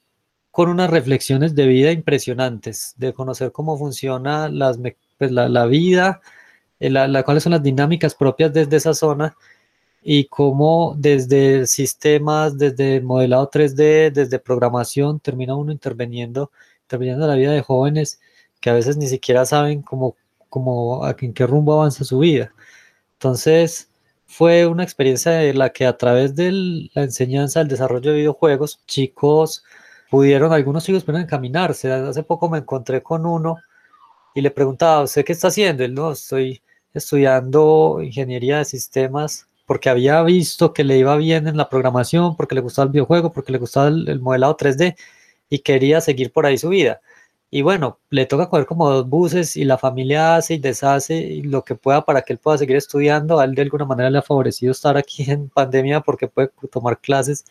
con 0.52 0.68
unas 0.68 0.90
reflexiones 0.90 1.54
de 1.54 1.66
vida 1.66 1.92
impresionantes, 1.92 2.94
de 2.98 3.14
conocer 3.14 3.52
cómo 3.52 3.78
funciona 3.78 4.50
pues, 5.18 5.32
la, 5.32 5.66
vida, 5.66 6.20
eh, 6.78 6.90
la, 6.90 7.22
cuáles 7.24 7.42
son 7.42 7.52
las 7.52 7.62
dinámicas 7.62 8.14
propias 8.14 8.52
desde 8.52 8.76
esa 8.76 8.94
zona 8.94 9.34
y 10.02 10.26
cómo 10.26 10.94
desde 10.98 11.66
sistemas, 11.66 12.58
desde 12.58 13.00
modelado 13.00 13.50
3D, 13.50 14.12
desde 14.12 14.38
programación, 14.38 15.20
termina 15.20 15.56
uno 15.56 15.72
interviniendo, 15.72 16.50
interviniendo 16.82 17.24
en 17.24 17.30
la 17.30 17.36
vida 17.36 17.52
de 17.52 17.62
jóvenes 17.62 18.20
que 18.60 18.70
a 18.70 18.74
veces 18.74 18.98
ni 18.98 19.08
siquiera 19.08 19.46
saben 19.46 19.80
cómo, 19.82 20.16
cómo, 20.50 21.02
en 21.18 21.32
qué 21.32 21.46
rumbo 21.46 21.74
avanza 21.74 22.04
su 22.04 22.18
vida. 22.18 22.52
Entonces, 23.14 23.88
fue 24.26 24.66
una 24.66 24.84
experiencia 24.84 25.32
de 25.32 25.54
la 25.54 25.70
que 25.70 25.86
a 25.86 25.96
través 25.96 26.34
de 26.36 26.52
la 26.94 27.04
enseñanza, 27.04 27.62
el 27.62 27.68
desarrollo 27.68 28.10
de 28.10 28.18
videojuegos, 28.18 28.80
chicos 28.86 29.64
pudieron, 30.12 30.52
algunos 30.52 30.84
chicos 30.84 31.04
pudieron 31.04 31.22
encaminarse. 31.22 31.90
Hace 31.90 32.22
poco 32.22 32.50
me 32.50 32.58
encontré 32.58 33.02
con 33.02 33.24
uno 33.24 33.56
y 34.34 34.42
le 34.42 34.50
preguntaba, 34.50 35.02
¿usted 35.02 35.24
qué 35.24 35.32
está 35.32 35.48
haciendo? 35.48 35.84
Él 35.84 35.94
no, 35.94 36.12
estoy 36.12 36.60
estudiando 36.92 37.98
ingeniería 38.02 38.58
de 38.58 38.66
sistemas 38.66 39.48
porque 39.64 39.88
había 39.88 40.22
visto 40.22 40.74
que 40.74 40.84
le 40.84 40.98
iba 40.98 41.16
bien 41.16 41.48
en 41.48 41.56
la 41.56 41.70
programación, 41.70 42.36
porque 42.36 42.54
le 42.54 42.60
gustaba 42.60 42.84
el 42.84 42.92
videojuego, 42.92 43.32
porque 43.32 43.52
le 43.52 43.58
gustaba 43.58 43.88
el, 43.88 44.20
modelado 44.20 44.54
3D 44.54 44.96
y 45.48 45.60
quería 45.60 46.02
seguir 46.02 46.30
por 46.30 46.44
ahí 46.44 46.58
su 46.58 46.68
vida. 46.68 47.00
Y 47.50 47.62
bueno, 47.62 47.98
le 48.10 48.26
toca 48.26 48.50
coger 48.50 48.66
como 48.66 48.90
dos 48.90 49.08
buses 49.08 49.56
y 49.56 49.64
la 49.64 49.78
familia 49.78 50.36
hace 50.36 50.54
y 50.54 50.58
deshace 50.58 51.16
y 51.16 51.42
lo 51.42 51.64
que 51.64 51.74
pueda 51.74 52.04
para 52.04 52.20
que 52.20 52.34
él 52.34 52.38
pueda 52.38 52.58
seguir 52.58 52.76
estudiando. 52.76 53.40
A 53.40 53.46
él 53.46 53.54
de 53.54 53.62
alguna 53.62 53.86
manera 53.86 54.10
le 54.10 54.18
ha 54.18 54.22
favorecido 54.22 54.72
estar 54.72 54.98
aquí 54.98 55.30
en 55.30 55.48
pandemia 55.48 56.02
porque 56.02 56.28
puede 56.28 56.50
tomar 56.70 56.98
clases 56.98 57.46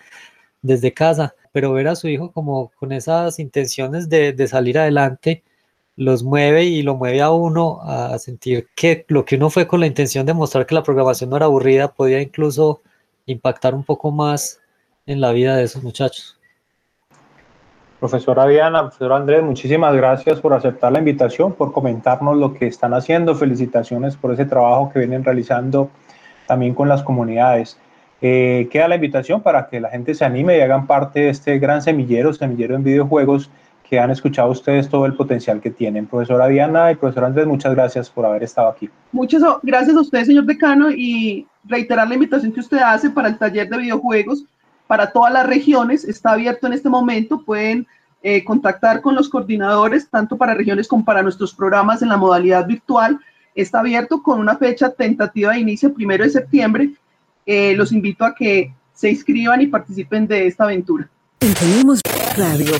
desde 0.61 0.93
casa, 0.93 1.33
pero 1.51 1.73
ver 1.73 1.87
a 1.87 1.95
su 1.95 2.07
hijo 2.07 2.31
como 2.31 2.71
con 2.79 2.91
esas 2.91 3.39
intenciones 3.39 4.09
de, 4.09 4.33
de 4.33 4.47
salir 4.47 4.79
adelante 4.79 5.43
los 5.95 6.23
mueve 6.23 6.63
y 6.63 6.81
lo 6.81 6.95
mueve 6.95 7.21
a 7.21 7.31
uno 7.31 7.81
a 7.83 8.17
sentir 8.17 8.67
que 8.75 9.05
lo 9.09 9.25
que 9.25 9.35
uno 9.35 9.49
fue 9.49 9.67
con 9.67 9.79
la 9.79 9.87
intención 9.87 10.25
de 10.25 10.33
mostrar 10.33 10.65
que 10.65 10.75
la 10.75 10.83
programación 10.83 11.29
no 11.29 11.37
era 11.37 11.45
aburrida 11.45 11.93
podía 11.93 12.21
incluso 12.21 12.81
impactar 13.25 13.75
un 13.75 13.83
poco 13.83 14.11
más 14.11 14.59
en 15.05 15.21
la 15.21 15.31
vida 15.31 15.55
de 15.55 15.63
esos 15.63 15.83
muchachos. 15.83 16.37
Profesora 17.99 18.47
Diana, 18.47 18.81
profesor 18.81 19.13
Andrés, 19.13 19.43
muchísimas 19.43 19.95
gracias 19.95 20.39
por 20.39 20.53
aceptar 20.53 20.91
la 20.91 20.99
invitación, 20.99 21.53
por 21.53 21.71
comentarnos 21.71 22.35
lo 22.35 22.55
que 22.55 22.65
están 22.65 22.95
haciendo. 22.95 23.35
Felicitaciones 23.35 24.15
por 24.15 24.33
ese 24.33 24.45
trabajo 24.45 24.89
que 24.91 24.99
vienen 24.99 25.23
realizando 25.23 25.91
también 26.47 26.73
con 26.73 26.89
las 26.89 27.03
comunidades. 27.03 27.77
Eh, 28.21 28.69
queda 28.71 28.87
la 28.87 28.95
invitación 28.95 29.41
para 29.41 29.67
que 29.67 29.79
la 29.79 29.89
gente 29.89 30.13
se 30.13 30.23
anime 30.23 30.57
y 30.57 30.61
hagan 30.61 30.85
parte 30.85 31.21
de 31.21 31.29
este 31.29 31.57
gran 31.57 31.81
semillero, 31.81 32.33
semillero 32.33 32.75
en 32.75 32.83
videojuegos 32.83 33.49
que 33.89 33.99
han 33.99 34.11
escuchado 34.11 34.49
ustedes 34.51 34.87
todo 34.87 35.05
el 35.05 35.15
potencial 35.15 35.59
que 35.59 35.69
tienen. 35.69 36.07
Profesora 36.07 36.47
Diana 36.47 36.91
y 36.91 36.95
profesor 36.95 37.25
Andrés, 37.25 37.45
muchas 37.45 37.73
gracias 37.73 38.09
por 38.09 38.25
haber 38.25 38.43
estado 38.43 38.69
aquí. 38.69 38.89
Muchas 39.11 39.43
gracias 39.63 39.97
a 39.97 39.99
usted, 39.99 40.23
señor 40.23 40.45
decano, 40.45 40.91
y 40.91 41.45
reiterar 41.65 42.07
la 42.07 42.13
invitación 42.13 42.53
que 42.53 42.61
usted 42.61 42.77
hace 42.77 43.09
para 43.09 43.27
el 43.27 43.37
taller 43.37 43.67
de 43.67 43.77
videojuegos 43.77 44.45
para 44.87 45.11
todas 45.11 45.33
las 45.33 45.45
regiones. 45.45 46.05
Está 46.05 46.31
abierto 46.31 46.67
en 46.67 46.73
este 46.73 46.89
momento. 46.89 47.41
Pueden 47.43 47.87
eh, 48.23 48.43
contactar 48.43 49.01
con 49.01 49.15
los 49.15 49.27
coordinadores, 49.27 50.09
tanto 50.09 50.37
para 50.37 50.53
regiones 50.53 50.87
como 50.87 51.03
para 51.03 51.23
nuestros 51.23 51.53
programas 51.53 52.01
en 52.01 52.09
la 52.09 52.17
modalidad 52.17 52.67
virtual. 52.67 53.19
Está 53.55 53.79
abierto 53.79 54.21
con 54.21 54.39
una 54.39 54.55
fecha 54.55 54.89
tentativa 54.91 55.51
de 55.51 55.59
inicio, 55.59 55.93
primero 55.93 56.23
de 56.23 56.29
septiembre. 56.29 56.91
Eh, 57.53 57.75
los 57.75 57.91
invito 57.91 58.23
a 58.23 58.33
que 58.33 58.73
se 58.93 59.09
inscriban 59.09 59.59
y 59.59 59.67
participen 59.67 60.25
de 60.25 60.47
esta 60.47 60.63
aventura. 60.63 61.09
Tenemos 61.37 61.99
radio. 62.37 62.71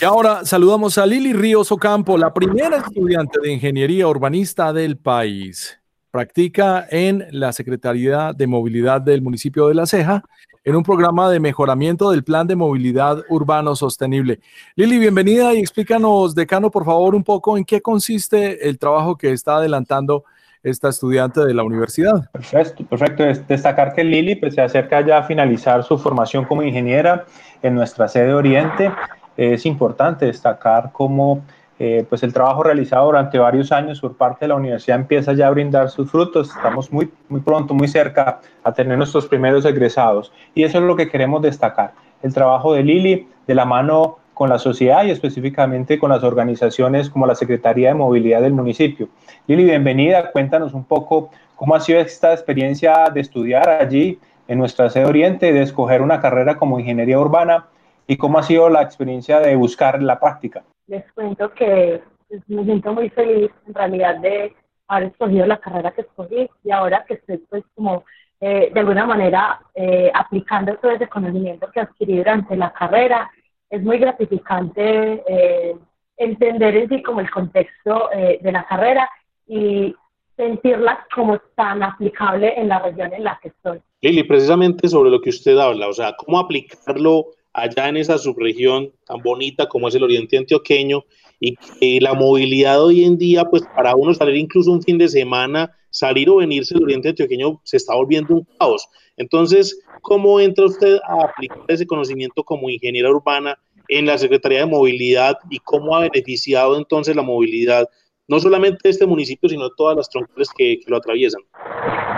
Y 0.00 0.04
ahora 0.04 0.44
saludamos 0.44 0.98
a 0.98 1.06
Lili 1.06 1.32
Ríos 1.32 1.70
Ocampo, 1.70 2.18
la 2.18 2.34
primera 2.34 2.78
estudiante 2.78 3.38
de 3.40 3.52
ingeniería 3.52 4.08
urbanista 4.08 4.72
del 4.72 4.96
país. 4.96 5.78
Practica 6.10 6.88
en 6.90 7.24
la 7.30 7.52
Secretaría 7.52 8.32
de 8.32 8.48
Movilidad 8.48 9.00
del 9.00 9.22
municipio 9.22 9.68
de 9.68 9.74
La 9.74 9.86
Ceja 9.86 10.24
en 10.64 10.74
un 10.74 10.82
programa 10.82 11.30
de 11.30 11.38
mejoramiento 11.38 12.10
del 12.10 12.24
Plan 12.24 12.48
de 12.48 12.56
Movilidad 12.56 13.22
Urbano 13.28 13.76
Sostenible. 13.76 14.40
Lili, 14.74 14.98
bienvenida 14.98 15.54
y 15.54 15.60
explícanos, 15.60 16.34
decano, 16.34 16.72
por 16.72 16.84
favor, 16.84 17.14
un 17.14 17.22
poco 17.22 17.56
en 17.56 17.64
qué 17.64 17.80
consiste 17.80 18.68
el 18.68 18.80
trabajo 18.80 19.16
que 19.16 19.30
está 19.30 19.58
adelantando 19.58 20.24
esta 20.62 20.88
estudiante 20.88 21.40
de 21.40 21.54
la 21.54 21.62
universidad. 21.62 22.30
Perfecto, 22.30 22.84
perfecto. 22.84 23.24
Destacar 23.48 23.94
que 23.94 24.04
Lili 24.04 24.36
pues, 24.36 24.54
se 24.54 24.60
acerca 24.60 25.00
ya 25.00 25.18
a 25.18 25.22
finalizar 25.22 25.82
su 25.84 25.98
formación 25.98 26.44
como 26.44 26.62
ingeniera 26.62 27.24
en 27.62 27.74
nuestra 27.74 28.08
sede 28.08 28.32
Oriente. 28.34 28.92
Es 29.36 29.64
importante 29.64 30.26
destacar 30.26 30.90
cómo 30.92 31.42
eh, 31.78 32.04
pues 32.06 32.22
el 32.22 32.34
trabajo 32.34 32.62
realizado 32.62 33.06
durante 33.06 33.38
varios 33.38 33.72
años 33.72 34.02
por 34.02 34.14
parte 34.14 34.44
de 34.44 34.48
la 34.48 34.54
universidad 34.54 34.98
empieza 34.98 35.32
ya 35.32 35.46
a 35.46 35.50
brindar 35.50 35.88
sus 35.88 36.10
frutos. 36.10 36.50
Estamos 36.54 36.92
muy, 36.92 37.10
muy 37.30 37.40
pronto, 37.40 37.72
muy 37.72 37.88
cerca 37.88 38.40
a 38.62 38.72
tener 38.72 38.98
nuestros 38.98 39.26
primeros 39.26 39.64
egresados. 39.64 40.30
Y 40.54 40.64
eso 40.64 40.76
es 40.76 40.84
lo 40.84 40.94
que 40.94 41.08
queremos 41.08 41.40
destacar. 41.40 41.94
El 42.22 42.34
trabajo 42.34 42.74
de 42.74 42.82
Lili 42.82 43.28
de 43.46 43.54
la 43.54 43.64
mano 43.64 44.18
con 44.40 44.48
la 44.48 44.58
sociedad 44.58 45.04
y 45.04 45.10
específicamente 45.10 45.98
con 45.98 46.08
las 46.08 46.24
organizaciones 46.24 47.10
como 47.10 47.26
la 47.26 47.34
Secretaría 47.34 47.88
de 47.88 47.94
Movilidad 47.94 48.40
del 48.40 48.54
municipio. 48.54 49.10
Lili, 49.46 49.64
bienvenida. 49.64 50.32
Cuéntanos 50.32 50.72
un 50.72 50.84
poco 50.84 51.28
cómo 51.56 51.74
ha 51.74 51.80
sido 51.80 52.00
esta 52.00 52.32
experiencia 52.32 53.10
de 53.12 53.20
estudiar 53.20 53.68
allí 53.68 54.18
en 54.48 54.58
nuestra 54.58 54.88
sede 54.88 55.04
Oriente, 55.04 55.52
de 55.52 55.60
escoger 55.60 56.00
una 56.00 56.22
carrera 56.22 56.56
como 56.56 56.80
ingeniería 56.80 57.18
urbana 57.18 57.66
y 58.06 58.16
cómo 58.16 58.38
ha 58.38 58.42
sido 58.42 58.70
la 58.70 58.80
experiencia 58.80 59.40
de 59.40 59.54
buscar 59.56 60.02
la 60.02 60.18
práctica 60.18 60.64
les 60.90 61.10
cuento 61.12 61.52
que 61.54 62.02
pues, 62.28 62.42
me 62.48 62.64
siento 62.64 62.92
muy 62.92 63.08
feliz 63.10 63.50
en 63.66 63.74
realidad 63.74 64.16
de 64.16 64.54
haber 64.88 65.08
escogido 65.08 65.46
la 65.46 65.58
carrera 65.58 65.92
que 65.92 66.00
escogí 66.00 66.50
y 66.64 66.70
ahora 66.72 67.04
que 67.06 67.14
estoy 67.14 67.38
pues 67.48 67.62
como 67.76 68.04
eh, 68.40 68.70
de 68.74 68.80
alguna 68.80 69.06
manera 69.06 69.60
eh, 69.74 70.10
aplicando 70.12 70.74
todo 70.76 70.90
ese 70.90 71.06
conocimiento 71.06 71.70
que 71.70 71.80
adquirí 71.80 72.16
durante 72.16 72.56
la 72.56 72.72
carrera, 72.72 73.30
es 73.70 73.82
muy 73.82 73.98
gratificante 73.98 75.22
eh, 75.26 75.76
entender 76.16 76.76
en 76.76 76.88
sí 76.88 77.02
como 77.02 77.20
el 77.20 77.30
contexto 77.30 78.10
de 78.12 78.52
la 78.52 78.66
carrera 78.66 79.08
y 79.46 79.94
sentirla 80.36 81.06
como 81.14 81.38
tan 81.54 81.82
aplicable 81.82 82.58
en 82.58 82.68
la 82.68 82.80
región 82.80 83.12
en 83.12 83.24
la 83.24 83.38
que 83.42 83.48
estoy. 83.48 83.80
Lili, 84.02 84.22
precisamente 84.22 84.88
sobre 84.88 85.10
lo 85.10 85.20
que 85.20 85.30
usted 85.30 85.56
habla, 85.58 85.88
o 85.88 85.92
sea, 85.92 86.14
cómo 86.16 86.38
aplicarlo 86.38 87.26
allá 87.52 87.88
en 87.88 87.98
esa 87.98 88.16
subregión 88.16 88.92
tan 89.06 89.20
bonita 89.22 89.68
como 89.68 89.88
es 89.88 89.94
el 89.94 90.04
oriente 90.04 90.38
antioqueño 90.38 91.04
y 91.40 91.56
que 91.56 91.98
la 92.00 92.14
movilidad 92.14 92.82
hoy 92.82 93.04
en 93.04 93.18
día, 93.18 93.44
pues 93.44 93.62
para 93.74 93.94
uno 93.94 94.14
salir 94.14 94.36
incluso 94.36 94.72
un 94.72 94.82
fin 94.82 94.98
de 94.98 95.08
semana, 95.08 95.72
salir 95.90 96.30
o 96.30 96.36
venirse 96.36 96.74
del 96.74 96.84
oriente 96.84 97.10
antioqueño 97.10 97.60
se 97.64 97.76
está 97.76 97.94
volviendo 97.94 98.34
un 98.34 98.46
caos. 98.58 98.88
Entonces, 99.16 99.82
¿cómo 100.02 100.40
entra 100.40 100.66
usted 100.66 100.98
a 101.06 101.24
aplicar 101.24 101.58
ese 101.68 101.86
conocimiento 101.86 102.42
como 102.42 102.70
ingeniera 102.70 103.10
urbana 103.10 103.58
en 103.88 104.06
la 104.06 104.16
Secretaría 104.18 104.60
de 104.60 104.66
Movilidad 104.66 105.36
y 105.50 105.58
cómo 105.58 105.96
ha 105.96 106.00
beneficiado 106.00 106.76
entonces 106.76 107.16
la 107.16 107.22
movilidad 107.22 107.88
no 108.30 108.38
solamente 108.38 108.88
este 108.88 109.06
municipio, 109.06 109.48
sino 109.48 109.70
todas 109.70 109.96
las 109.96 110.08
troncales 110.08 110.48
que, 110.56 110.78
lo 110.86 110.98
atraviesan. 110.98 111.42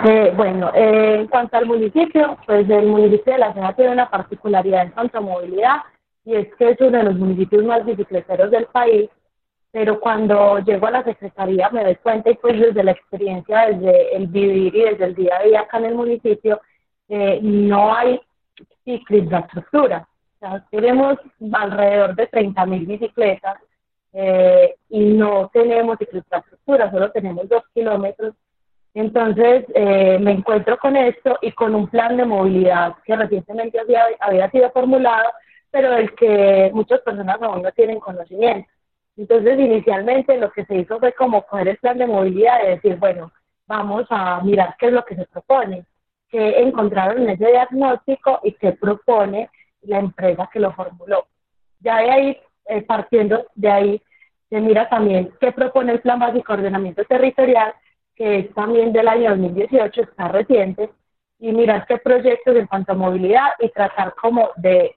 Eh, 0.05 0.31
bueno, 0.37 0.71
eh, 0.75 1.15
en 1.21 1.27
cuanto 1.27 1.57
al 1.57 1.65
municipio, 1.65 2.37
pues 2.45 2.69
el 2.69 2.85
municipio 2.85 3.33
de 3.33 3.39
La 3.39 3.53
Ceja 3.53 3.75
tiene 3.75 3.93
una 3.93 4.09
particularidad 4.11 4.83
en 4.83 4.91
cuanto 4.91 5.17
a 5.17 5.21
movilidad 5.21 5.77
y 6.23 6.35
es 6.35 6.53
que 6.55 6.69
es 6.69 6.81
uno 6.81 6.99
de 6.99 7.03
los 7.05 7.15
municipios 7.15 7.63
más 7.65 7.83
bicicleteros 7.83 8.51
del 8.51 8.65
país, 8.67 9.09
pero 9.73 9.99
cuando 9.99 10.59
llego 10.59 10.85
a 10.85 10.91
la 10.91 11.03
Secretaría 11.03 11.67
me 11.71 11.83
doy 11.83 11.95
cuenta 11.95 12.29
y 12.29 12.35
pues 12.35 12.59
desde 12.59 12.83
la 12.83 12.91
experiencia, 12.91 13.65
desde 13.69 14.15
el 14.15 14.27
vivir 14.27 14.75
y 14.75 14.81
desde 14.81 15.05
el 15.05 15.15
día 15.15 15.39
a 15.39 15.43
día 15.43 15.61
acá 15.61 15.79
en 15.79 15.85
el 15.85 15.95
municipio, 15.95 16.61
no 17.41 17.95
hay 17.95 18.21
infraestructura. 18.85 20.07
O 20.35 20.39
sea, 20.39 20.63
tenemos 20.69 21.17
alrededor 21.53 22.15
de 22.15 22.29
30.000 22.29 22.85
bicicletas 22.85 23.57
eh, 24.13 24.75
y 24.89 25.05
no 25.05 25.49
tenemos 25.51 25.97
infraestructura, 25.99 26.91
solo 26.91 27.11
tenemos 27.11 27.49
dos 27.49 27.63
kilómetros. 27.73 28.35
Entonces 28.93 29.65
eh, 29.73 30.19
me 30.19 30.33
encuentro 30.33 30.77
con 30.77 30.95
esto 30.95 31.39
y 31.41 31.51
con 31.51 31.73
un 31.73 31.87
plan 31.87 32.15
de 32.15 32.25
movilidad 32.25 32.93
que 33.03 33.15
recientemente 33.15 33.79
había, 33.79 34.03
había 34.19 34.51
sido 34.51 34.69
formulado, 34.69 35.31
pero 35.71 35.89
del 35.93 36.13
que 36.13 36.69
muchas 36.75 37.01
personas 37.01 37.41
aún 37.41 37.63
no 37.63 37.71
tienen 37.71 37.99
conocimiento. 37.99 38.69
Entonces 39.15 39.59
inicialmente 39.59 40.37
lo 40.37 40.51
que 40.51 40.65
se 40.65 40.75
hizo 40.75 40.99
fue 40.99 41.13
como 41.13 41.43
coger 41.45 41.67
el 41.67 41.77
plan 41.77 41.97
de 41.97 42.07
movilidad 42.07 42.63
y 42.63 42.69
decir, 42.69 42.95
bueno, 42.97 43.31
vamos 43.67 44.05
a 44.09 44.41
mirar 44.41 44.75
qué 44.79 44.87
es 44.87 44.93
lo 44.93 45.05
que 45.05 45.15
se 45.15 45.25
propone, 45.25 45.85
qué 46.29 46.59
encontraron 46.61 47.23
en 47.23 47.29
ese 47.29 47.47
diagnóstico 47.47 48.39
y 48.43 48.53
qué 48.53 48.71
propone 48.73 49.49
la 49.81 49.99
empresa 49.99 50.49
que 50.51 50.59
lo 50.59 50.73
formuló. 50.73 51.27
Ya 51.79 51.97
de 51.97 52.11
ahí 52.11 52.37
eh, 52.65 52.81
partiendo 52.81 53.45
de 53.55 53.69
ahí, 53.69 54.01
se 54.49 54.61
mira 54.61 54.87
también 54.87 55.33
qué 55.39 55.51
propone 55.51 55.93
el 55.93 56.01
Plan 56.01 56.19
Básico 56.19 56.53
de 56.53 56.59
Ordenamiento 56.59 57.03
Territorial, 57.05 57.73
que 58.15 58.39
es 58.39 58.53
también 58.53 58.93
del 58.93 59.07
año 59.07 59.31
2018, 59.31 60.01
está 60.01 60.27
reciente, 60.29 60.89
y 61.39 61.51
mirar 61.51 61.85
qué 61.87 61.97
proyectos 61.97 62.55
en 62.55 62.67
cuanto 62.67 62.93
a 62.93 62.95
movilidad 62.95 63.49
y 63.59 63.69
tratar 63.69 64.13
como 64.15 64.51
de, 64.55 64.95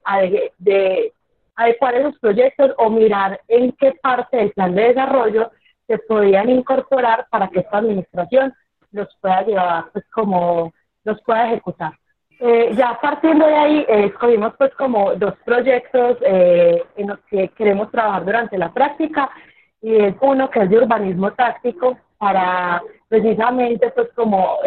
de 0.59 1.13
adecuar 1.57 1.95
esos 1.95 2.19
proyectos 2.19 2.73
o 2.79 2.91
mirar 2.91 3.41
en 3.49 3.73
qué 3.73 3.93
parte 4.03 4.37
del 4.37 4.53
plan 4.53 4.75
de 4.75 4.89
desarrollo 4.89 5.51
se 5.87 5.99
podían 5.99 6.51
incorporar 6.51 7.27
para 7.31 7.49
que 7.49 7.61
esta 7.61 7.79
administración 7.79 8.55
los 8.93 9.09
pueda 9.21 9.43
llevar, 9.43 9.85
pues 9.93 10.05
como 10.11 10.73
los 11.05 11.21
pueda 11.23 11.47
ejecutar. 11.47 11.93
Eh, 12.39 12.73
ya 12.75 12.99
partiendo 13.01 13.47
de 13.47 13.55
ahí, 13.55 13.79
eh, 13.89 14.07
escogimos 14.07 14.55
pues 14.59 14.75
como 14.75 15.15
dos 15.15 15.35
proyectos 15.45 16.19
eh, 16.21 16.83
en 16.97 17.09
los 17.09 17.19
que 17.31 17.49
queremos 17.49 17.91
trabajar 17.91 18.27
durante 18.27 18.59
la 18.59 18.73
práctica 18.73 19.31
y 19.81 19.95
es 19.97 20.15
uno 20.21 20.51
que 20.51 20.61
es 20.61 20.69
de 20.69 20.79
urbanismo 20.79 21.33
táctico 21.33 21.99
para 22.19 22.83
precisamente 23.09 23.91
pues 23.91 24.09
como 24.15 24.59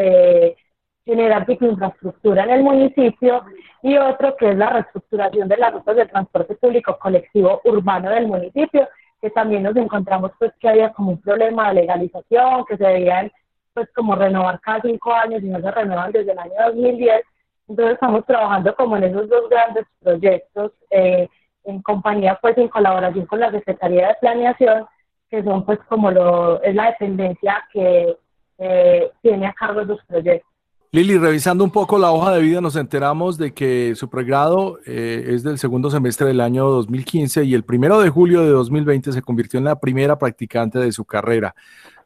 generar 1.09 1.45
infraestructura 1.49 2.43
en 2.43 2.49
el 2.51 2.63
municipio 2.63 3.43
y 3.81 3.97
otro 3.97 4.35
que 4.37 4.51
es 4.51 4.57
la 4.57 4.69
reestructuración 4.69 5.47
de 5.47 5.57
las 5.57 5.73
rutas 5.73 5.95
de 5.95 6.05
transporte 6.05 6.55
público 6.55 6.97
colectivo 6.99 7.61
urbano 7.63 8.09
del 8.11 8.27
municipio 8.27 8.87
que 9.21 9.29
también 9.31 9.63
nos 9.63 9.75
encontramos 9.75 10.31
pues 10.37 10.51
que 10.59 10.69
había 10.69 10.93
como 10.93 11.11
un 11.11 11.21
problema 11.21 11.69
de 11.69 11.81
legalización 11.81 12.65
que 12.65 12.77
se 12.77 12.85
debían 12.85 13.31
pues 13.73 13.89
como 13.95 14.15
renovar 14.15 14.59
cada 14.61 14.81
cinco 14.81 15.13
años 15.13 15.41
y 15.41 15.47
no 15.47 15.59
se 15.59 15.71
renuevan 15.71 16.11
desde 16.11 16.31
el 16.31 16.39
año 16.39 16.53
2010 16.67 17.23
entonces 17.69 17.93
estamos 17.93 18.25
trabajando 18.25 18.75
como 18.75 18.97
en 18.97 19.03
esos 19.03 19.29
dos 19.29 19.49
grandes 19.49 19.85
proyectos 20.01 20.71
eh, 20.89 21.27
en 21.65 21.81
compañía, 21.81 22.37
pues 22.41 22.57
en 22.57 22.67
colaboración 22.67 23.25
con 23.27 23.39
la 23.39 23.51
Secretaría 23.51 24.07
de 24.09 24.15
Planeación, 24.19 24.85
que 25.29 25.43
son 25.43 25.63
pues 25.65 25.79
como 25.87 26.09
lo, 26.09 26.61
es 26.63 26.73
la 26.73 26.87
dependencia 26.87 27.63
que 27.71 28.17
eh, 28.57 29.11
tiene 29.21 29.47
a 29.47 29.53
cargo 29.53 29.81
esos 29.81 30.03
proyectos. 30.05 30.48
Lili, 30.91 31.19
revisando 31.19 31.63
un 31.63 31.69
poco 31.69 31.99
la 31.99 32.11
hoja 32.11 32.31
de 32.31 32.41
vida, 32.41 32.61
nos 32.61 32.75
enteramos 32.75 33.37
de 33.37 33.53
que 33.53 33.93
su 33.93 34.09
pregrado 34.09 34.79
eh, 34.87 35.23
es 35.27 35.43
del 35.43 35.59
segundo 35.59 35.91
semestre 35.91 36.25
del 36.25 36.41
año 36.41 36.65
2015 36.65 37.43
y 37.43 37.53
el 37.53 37.63
primero 37.63 37.99
de 37.99 38.09
julio 38.09 38.41
de 38.41 38.49
2020 38.49 39.11
se 39.11 39.21
convirtió 39.21 39.59
en 39.59 39.65
la 39.65 39.79
primera 39.79 40.17
practicante 40.17 40.79
de 40.79 40.91
su 40.91 41.05
carrera. 41.05 41.53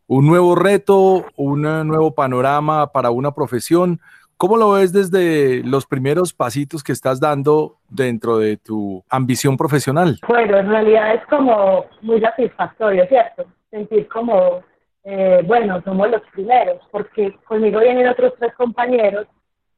Un 0.05 0.27
nuevo 0.27 0.53
reto, 0.55 1.25
un 1.37 1.61
nuevo 1.61 2.13
panorama 2.13 2.91
para 2.91 3.09
una 3.09 3.31
profesión. 3.31 4.01
¿Cómo 4.35 4.57
lo 4.57 4.71
ves 4.71 4.91
desde 4.91 5.63
los 5.63 5.85
primeros 5.85 6.33
pasitos 6.33 6.83
que 6.83 6.91
estás 6.91 7.21
dando 7.21 7.77
dentro 7.87 8.37
de 8.37 8.57
tu 8.57 9.01
ambición 9.09 9.55
profesional? 9.55 10.19
Bueno, 10.27 10.57
en 10.57 10.67
realidad 10.67 11.15
es 11.15 11.25
como 11.27 11.85
muy 12.01 12.19
satisfactorio, 12.19 13.07
¿cierto? 13.07 13.45
Sentir 13.71 14.09
como, 14.09 14.61
eh, 15.03 15.41
bueno, 15.45 15.81
somos 15.83 16.09
los 16.09 16.21
primeros, 16.31 16.81
porque 16.91 17.35
conmigo 17.45 17.79
vienen 17.79 18.07
otros 18.07 18.33
tres 18.39 18.53
compañeros, 18.55 19.27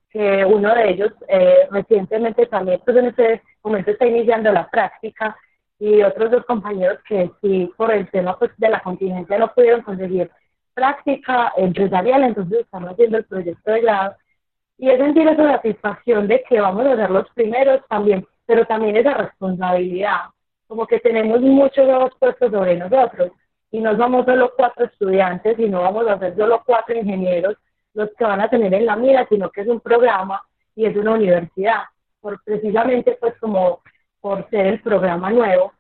que 0.10 0.46
uno 0.46 0.74
de 0.74 0.90
ellos 0.92 1.12
eh, 1.28 1.68
recientemente 1.72 2.46
también, 2.46 2.82
pues 2.86 2.96
en 2.98 3.08
este 3.08 3.42
momento 3.64 3.92
está 3.92 4.06
iniciando 4.06 4.52
la 4.52 4.70
práctica, 4.70 5.36
y 5.80 6.02
otros 6.04 6.32
dos 6.32 6.46
compañeros 6.46 7.00
que 7.08 7.30
sí, 7.42 7.72
por 7.76 7.92
el 7.92 8.10
tema 8.10 8.38
pues, 8.40 8.52
de 8.58 8.70
la 8.70 8.80
contingencia 8.82 9.38
no 9.38 9.54
pudieron 9.54 9.82
conseguir 9.82 10.32
práctica 10.74 11.54
empresarial, 11.58 12.24
entonces 12.24 12.62
están 12.62 12.88
haciendo 12.88 13.18
el 13.18 13.26
proyecto 13.26 13.72
de 13.72 13.82
grado 13.82 14.16
y 14.78 14.90
es 14.90 14.98
sentir 15.00 15.28
esa 15.28 15.54
satisfacción 15.54 16.28
de 16.28 16.44
que 16.48 16.60
vamos 16.60 16.86
a 16.86 16.96
ser 16.96 17.10
los 17.10 17.30
primeros 17.32 17.82
también, 17.88 18.26
pero 18.46 18.66
también 18.66 18.98
esa 18.98 19.14
responsabilidad, 19.14 20.22
como 20.68 20.86
que 20.86 21.00
tenemos 21.00 21.42
muchos 21.42 21.86
nuevos 21.86 22.12
puestos 22.20 22.52
sobre 22.52 22.78
nosotros 22.78 23.32
y 23.72 23.82
no 23.82 23.98
somos 23.98 24.26
solo 24.26 24.54
cuatro 24.56 24.86
estudiantes 24.86 25.58
y 25.60 25.68
no 25.68 25.82
vamos 25.82 26.08
a 26.08 26.20
ser 26.20 26.36
solo 26.36 26.62
cuatro 26.66 26.96
ingenieros 26.96 27.56
los 27.94 28.10
que 28.18 28.26
van 28.26 28.42
a 28.42 28.50
tener 28.50 28.74
en 28.74 28.86
la 28.86 28.96
mira, 28.96 29.26
sino 29.30 29.50
que 29.50 29.62
es 29.62 29.68
un 29.68 29.80
programa 29.80 30.42
y 30.76 30.86
es 30.86 30.96
una 30.98 31.12
universidad, 31.12 31.84
por 32.20 32.42
precisamente 32.44 33.18
pues 33.20 33.34
como 33.40 33.80
por 34.20 34.50
ser 34.50 34.68
el 34.68 34.82
programa 34.82 35.30
nuevo. 35.30 35.72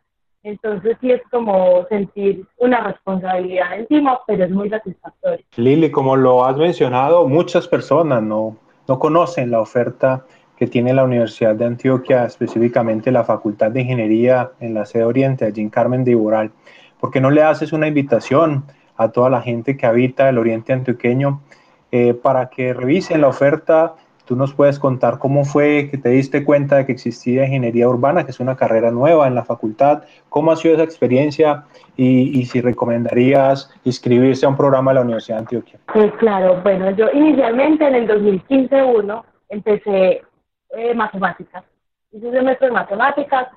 Entonces 0.43 0.95
sí 1.02 1.12
es 1.12 1.21
como 1.32 1.86
sentir 1.89 2.45
una 2.58 2.82
responsabilidad 2.82 3.80
encima, 3.80 4.19
pero 4.28 4.45
es 4.45 4.52
muy 4.52 4.69
satisfactorio. 4.69 5.43
Lili, 5.58 5.91
como 5.91 6.15
lo 6.15 6.45
has 6.45 6.56
mencionado, 6.56 7.28
muchas 7.28 7.67
personas 7.67 8.21
no 8.21 8.58
no 8.88 9.00
conocen 9.00 9.52
la 9.52 9.60
oferta 9.60 10.26
que 10.58 10.67
tiene 10.67 10.93
la 10.93 11.04
Universidad 11.04 11.56
de 11.56 11.65
Antioquia, 11.65 12.26
específicamente 12.26 13.12
la 13.12 13.24
Facultad 13.24 13.71
de 13.71 13.82
Ingeniería 13.82 14.52
en 14.60 14.74
la 14.74 14.86
sede 14.86 15.04
Oriente, 15.04 15.45
allí 15.45 15.62
en 15.62 15.69
Carmen 15.69 16.04
de 16.04 16.12
Iboral. 16.12 16.52
¿Por 17.06 17.12
qué 17.12 17.22
no 17.22 17.30
le 17.30 17.44
haces 17.44 17.72
una 17.72 17.88
invitación 17.88 18.63
a 18.98 19.12
toda 19.12 19.30
la 19.30 19.39
gente 19.39 19.78
que 19.78 19.86
habita 19.86 20.28
el 20.28 20.39
oriente 20.39 20.74
antioqueño 20.74 21.39
eh, 21.91 22.15
para 22.15 22.50
que 22.50 22.74
revisen 22.74 23.22
la 23.22 23.28
oferta. 23.28 23.94
Tú 24.26 24.36
nos 24.36 24.56
puedes 24.56 24.80
contar 24.80 25.20
cómo 25.20 25.46
fue 25.46 25.88
que 25.91 26.00
te 26.00 26.10
diste 26.10 26.44
cuenta 26.44 26.78
de 26.78 26.88
que 26.88 26.94
existía 26.94 27.46
ingeniería 27.46 27.88
urbana, 27.88 28.24
que 28.24 28.32
es 28.32 28.39
una 28.39 28.56
carrera 28.56 28.89
nueva 28.89 29.28
en 29.28 29.36
la 29.36 29.44
facultad, 29.44 30.02
cómo 30.30 30.52
ha 30.52 30.56
sido 30.56 30.74
esa 30.74 30.84
experiencia 30.84 31.65
y, 31.96 32.44
si 32.48 32.60
recomendarías 32.60 33.72
inscribirse 33.84 34.48
a 34.48 34.50
un 34.50 34.58
programa 34.58 34.89
de 34.89 34.96
la 34.96 35.02
Universidad 35.02 35.36
de 35.36 35.41
Antioquia. 35.41 35.80
Pues 35.94 36.12
claro, 36.13 36.60
bueno, 36.63 36.89
yo 36.89 37.06
inicialmente 37.13 37.88
en 37.88 37.94
el 37.94 38.08
2015-1 38.08 39.24
empecé 39.50 40.24
eh, 40.76 40.96
matemáticas, 40.96 41.63
hice 42.12 42.26
un 42.26 42.34
semestre 42.34 42.65
de 42.70 42.74
matemáticas, 42.74 43.50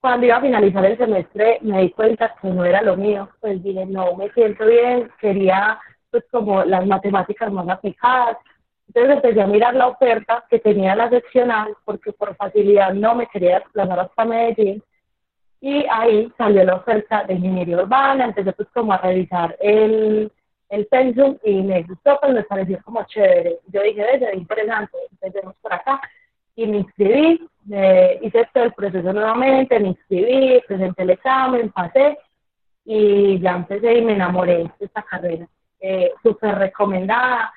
cuando 0.00 0.26
iba 0.26 0.36
a 0.36 0.40
finalizar 0.40 0.84
el 0.84 0.96
semestre 0.96 1.58
me 1.62 1.82
di 1.82 1.90
cuenta 1.90 2.34
que 2.40 2.48
no 2.48 2.64
era 2.64 2.82
lo 2.82 2.96
mío, 2.96 3.28
pues 3.40 3.62
dije, 3.62 3.84
no 3.86 4.14
me 4.16 4.30
siento 4.30 4.66
bien, 4.66 5.10
quería 5.20 5.78
pues 6.10 6.24
como 6.30 6.64
las 6.64 6.86
matemáticas 6.86 7.52
más 7.52 7.68
aplicadas. 7.68 8.38
Entonces 8.86 9.16
empecé 9.16 9.42
a 9.42 9.46
mirar 9.46 9.74
la 9.74 9.88
oferta 9.88 10.44
que 10.48 10.58
tenía 10.60 10.94
la 10.96 11.10
seccional 11.10 11.76
porque 11.84 12.12
por 12.12 12.34
facilidad 12.36 12.94
no 12.94 13.14
me 13.14 13.26
quería 13.26 13.58
desplazar 13.58 14.00
hasta 14.00 14.24
Medellín 14.24 14.82
y 15.60 15.84
ahí 15.90 16.32
salió 16.38 16.64
la 16.64 16.76
oferta 16.76 17.24
de 17.24 17.34
ingeniería 17.34 17.82
urbana, 17.82 18.26
empecé 18.26 18.52
pues 18.52 18.68
como 18.72 18.92
a 18.92 18.98
revisar 18.98 19.56
el, 19.60 20.30
el 20.70 20.86
pensum 20.86 21.36
y 21.44 21.60
me 21.62 21.82
gustó, 21.82 22.18
pues 22.20 22.32
me 22.32 22.44
pareció 22.44 22.80
como 22.84 23.04
chévere. 23.04 23.58
Yo 23.66 23.82
dije, 23.82 24.06
es 24.14 24.34
interesante, 24.34 24.96
empecemos 25.10 25.56
por 25.60 25.72
acá 25.72 26.00
y 26.58 26.66
me 26.66 26.78
inscribí, 26.78 27.48
hice 28.20 28.48
todo 28.52 28.64
el 28.64 28.72
proceso 28.72 29.12
nuevamente, 29.12 29.78
me 29.78 29.90
inscribí, 29.90 30.60
presenté 30.66 31.04
el 31.04 31.10
examen, 31.10 31.70
pasé 31.70 32.18
y 32.84 33.38
ya 33.38 33.52
empecé 33.52 33.98
y 33.98 34.02
me 34.02 34.14
enamoré 34.14 34.64
de 34.64 34.86
esta 34.86 35.02
carrera. 35.02 35.46
Eh, 35.78 36.10
súper 36.20 36.58
recomendada, 36.58 37.52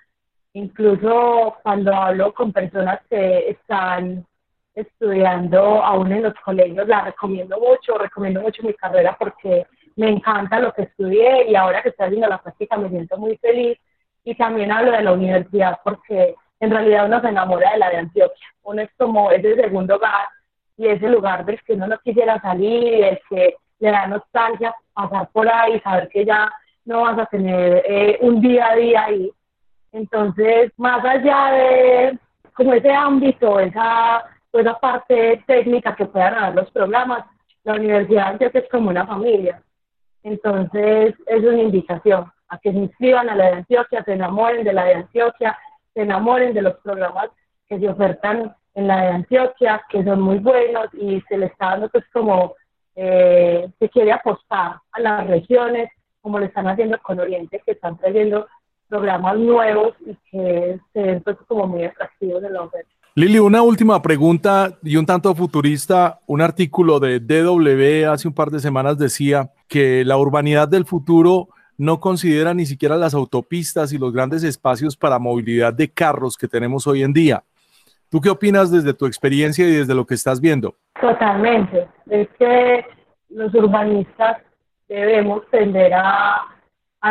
incluso 0.53 1.55
cuando 1.63 1.95
hablo 1.95 2.31
con 2.31 2.53
personas 2.53 2.99
que 3.09 3.49
están 3.49 4.23
estudiando 4.75 5.83
aún 5.83 6.11
en 6.11 6.21
los 6.21 6.35
colegios, 6.35 6.87
la 6.87 7.05
recomiendo 7.05 7.59
mucho, 7.59 7.97
recomiendo 7.97 8.41
mucho 8.41 8.61
mi 8.61 8.75
carrera 8.75 9.17
porque 9.17 9.65
me 9.95 10.09
encanta 10.09 10.59
lo 10.59 10.71
que 10.73 10.83
estudié 10.83 11.49
y 11.49 11.55
ahora 11.55 11.81
que 11.81 11.89
estoy 11.89 12.05
haciendo 12.05 12.27
la 12.27 12.39
práctica 12.39 12.77
me 12.77 12.89
siento 12.89 13.17
muy 13.17 13.35
feliz. 13.37 13.79
Y 14.23 14.35
también 14.35 14.71
hablo 14.71 14.91
de 14.91 15.01
la 15.01 15.13
universidad 15.13 15.79
porque 15.83 16.35
en 16.61 16.69
realidad 16.69 17.07
uno 17.07 17.19
se 17.19 17.27
enamora 17.27 17.71
de 17.71 17.77
la 17.79 17.89
de 17.89 17.97
Antioquia. 17.97 18.47
Uno 18.63 18.83
es 18.83 18.89
como 18.95 19.31
ese 19.31 19.55
segundo 19.55 19.95
hogar 19.95 20.27
y 20.77 20.87
ese 20.87 21.09
lugar 21.09 21.43
del 21.43 21.59
que 21.63 21.73
uno 21.73 21.87
no 21.87 21.97
quisiera 21.99 22.39
salir, 22.39 23.03
el 23.03 23.19
que 23.29 23.55
le 23.79 23.91
da 23.91 24.05
nostalgia 24.07 24.73
pasar 24.93 25.27
por 25.31 25.49
ahí, 25.51 25.79
saber 25.79 26.07
que 26.09 26.23
ya 26.23 26.51
no 26.85 27.01
vas 27.01 27.17
a 27.17 27.25
tener 27.25 27.83
eh, 27.85 28.19
un 28.21 28.39
día 28.41 28.69
a 28.69 28.75
día 28.75 29.05
ahí. 29.05 29.31
Entonces, 29.91 30.71
más 30.77 31.03
allá 31.03 31.51
de 31.51 32.19
como 32.53 32.73
ese 32.73 32.91
ámbito, 32.91 33.59
esa, 33.59 34.23
esa 34.53 34.79
parte 34.79 35.43
técnica 35.47 35.95
que 35.95 36.05
puedan 36.05 36.35
dar 36.35 36.53
los 36.53 36.69
programas, 36.69 37.25
la 37.63 37.73
Universidad 37.73 38.25
de 38.25 38.31
Antioquia 38.33 38.61
es 38.61 38.69
como 38.69 38.91
una 38.91 39.07
familia. 39.07 39.61
Entonces, 40.21 41.15
es 41.25 41.43
una 41.43 41.61
invitación 41.61 42.31
a 42.49 42.59
que 42.59 42.71
se 42.71 42.77
inscriban 42.77 43.29
a 43.29 43.35
la 43.35 43.45
de 43.45 43.53
Antioquia, 43.53 44.03
se 44.03 44.13
enamoren 44.13 44.63
de 44.63 44.73
la 44.73 44.85
de 44.85 44.95
Antioquia, 44.95 45.57
se 45.93 46.01
enamoren 46.01 46.53
de 46.53 46.61
los 46.61 46.75
programas 46.77 47.29
que 47.67 47.79
se 47.79 47.89
ofertan 47.89 48.55
en 48.75 48.87
la 48.87 49.01
de 49.01 49.07
Antioquia, 49.07 49.81
que 49.89 50.03
son 50.03 50.21
muy 50.21 50.39
buenos 50.39 50.87
y 50.93 51.21
se 51.27 51.37
les 51.37 51.51
está 51.51 51.71
dando 51.71 51.89
pues 51.89 52.05
como 52.13 52.55
eh, 52.95 53.69
se 53.79 53.89
quiere 53.89 54.11
apostar 54.11 54.75
a 54.91 54.99
las 54.99 55.27
regiones, 55.27 55.89
como 56.21 56.39
lo 56.39 56.45
están 56.45 56.67
haciendo 56.67 56.97
con 57.01 57.19
Oriente, 57.19 57.61
que 57.65 57.71
están 57.71 57.97
trayendo 57.97 58.47
programas 58.87 59.37
nuevos 59.37 59.95
y 60.05 60.15
que 60.29 60.79
se 60.93 61.01
ven 61.01 61.21
pues 61.21 61.37
como 61.47 61.67
muy 61.67 61.85
atractivos 61.85 62.43
en 62.43 62.53
la 62.53 62.63
oferta. 62.63 62.89
Lili, 63.13 63.39
una 63.39 63.61
última 63.61 64.01
pregunta 64.01 64.77
y 64.83 64.95
un 64.95 65.05
tanto 65.05 65.35
futurista. 65.35 66.19
Un 66.27 66.41
artículo 66.41 66.99
de 66.99 67.19
DW 67.19 68.09
hace 68.09 68.27
un 68.27 68.33
par 68.33 68.49
de 68.49 68.59
semanas 68.59 68.97
decía 68.97 69.51
que 69.67 70.05
la 70.05 70.17
urbanidad 70.17 70.69
del 70.69 70.85
futuro 70.85 71.49
no 71.81 71.99
considera 71.99 72.53
ni 72.53 72.67
siquiera 72.67 72.95
las 72.95 73.15
autopistas 73.15 73.91
y 73.91 73.97
los 73.97 74.13
grandes 74.13 74.43
espacios 74.43 74.95
para 74.95 75.17
movilidad 75.17 75.73
de 75.73 75.89
carros 75.91 76.37
que 76.37 76.47
tenemos 76.47 76.85
hoy 76.85 77.01
en 77.01 77.11
día. 77.11 77.43
¿Tú 78.07 78.21
qué 78.21 78.29
opinas 78.29 78.69
desde 78.69 78.93
tu 78.93 79.07
experiencia 79.07 79.67
y 79.67 79.71
desde 79.71 79.95
lo 79.95 80.05
que 80.05 80.13
estás 80.13 80.39
viendo? 80.39 80.75
Totalmente. 81.01 81.87
Es 82.07 82.27
que 82.37 82.85
los 83.29 83.51
urbanistas 83.55 84.37
debemos 84.87 85.41
tender 85.49 85.91
a, 85.95 86.55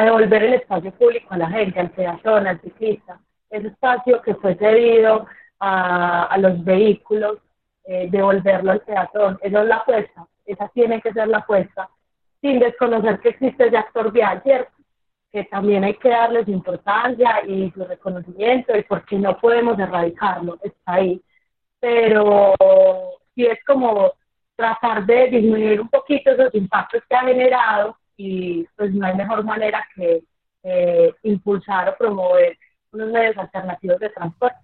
devolver 0.04 0.44
el 0.44 0.54
espacio 0.54 0.92
público 0.92 1.26
a 1.30 1.38
la 1.38 1.50
gente, 1.50 1.80
al 1.80 1.90
peatón, 1.90 2.46
al 2.46 2.60
ciclista. 2.60 3.18
Ese 3.50 3.66
espacio 3.66 4.22
que 4.22 4.36
fue 4.36 4.54
cedido 4.54 5.26
a, 5.58 6.36
los 6.38 6.62
vehículos, 6.62 7.38
eh, 7.86 8.06
devolverlo 8.08 8.70
al 8.70 8.82
peatón. 8.82 9.36
Esa 9.42 9.62
es 9.62 9.66
la 9.66 9.76
apuesta. 9.78 10.28
Esa 10.46 10.68
tiene 10.68 11.00
que 11.00 11.12
ser 11.12 11.26
la 11.26 11.38
apuesta 11.38 11.90
sin 12.40 12.58
desconocer 12.58 13.20
que 13.20 13.30
existe 13.30 13.66
ese 13.66 13.76
actor 13.76 14.12
vial, 14.12 14.42
¿cierto? 14.42 14.72
Que 15.32 15.44
también 15.44 15.84
hay 15.84 15.94
que 15.94 16.08
darles 16.08 16.48
importancia 16.48 17.42
y 17.46 17.70
su 17.70 17.84
reconocimiento 17.84 18.76
y 18.76 18.82
porque 18.82 19.18
no 19.18 19.38
podemos 19.38 19.78
erradicarlo, 19.78 20.58
está 20.62 20.94
ahí. 20.94 21.22
Pero 21.78 22.54
sí 23.34 23.46
es 23.46 23.58
como 23.64 24.12
tratar 24.56 25.06
de 25.06 25.28
disminuir 25.28 25.80
un 25.80 25.88
poquito 25.88 26.30
esos 26.30 26.54
impactos 26.54 27.02
que 27.08 27.16
ha 27.16 27.20
generado 27.20 27.96
y 28.16 28.66
pues 28.76 28.92
no 28.92 29.06
hay 29.06 29.14
mejor 29.14 29.44
manera 29.44 29.86
que 29.94 30.22
eh, 30.62 31.14
impulsar 31.22 31.88
o 31.88 31.96
promover 31.96 32.58
unos 32.92 33.10
medios 33.10 33.36
alternativos 33.38 33.98
de 34.00 34.10
transporte. 34.10 34.58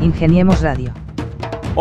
Ingeniemos 0.00 0.62
Radio. 0.62 0.92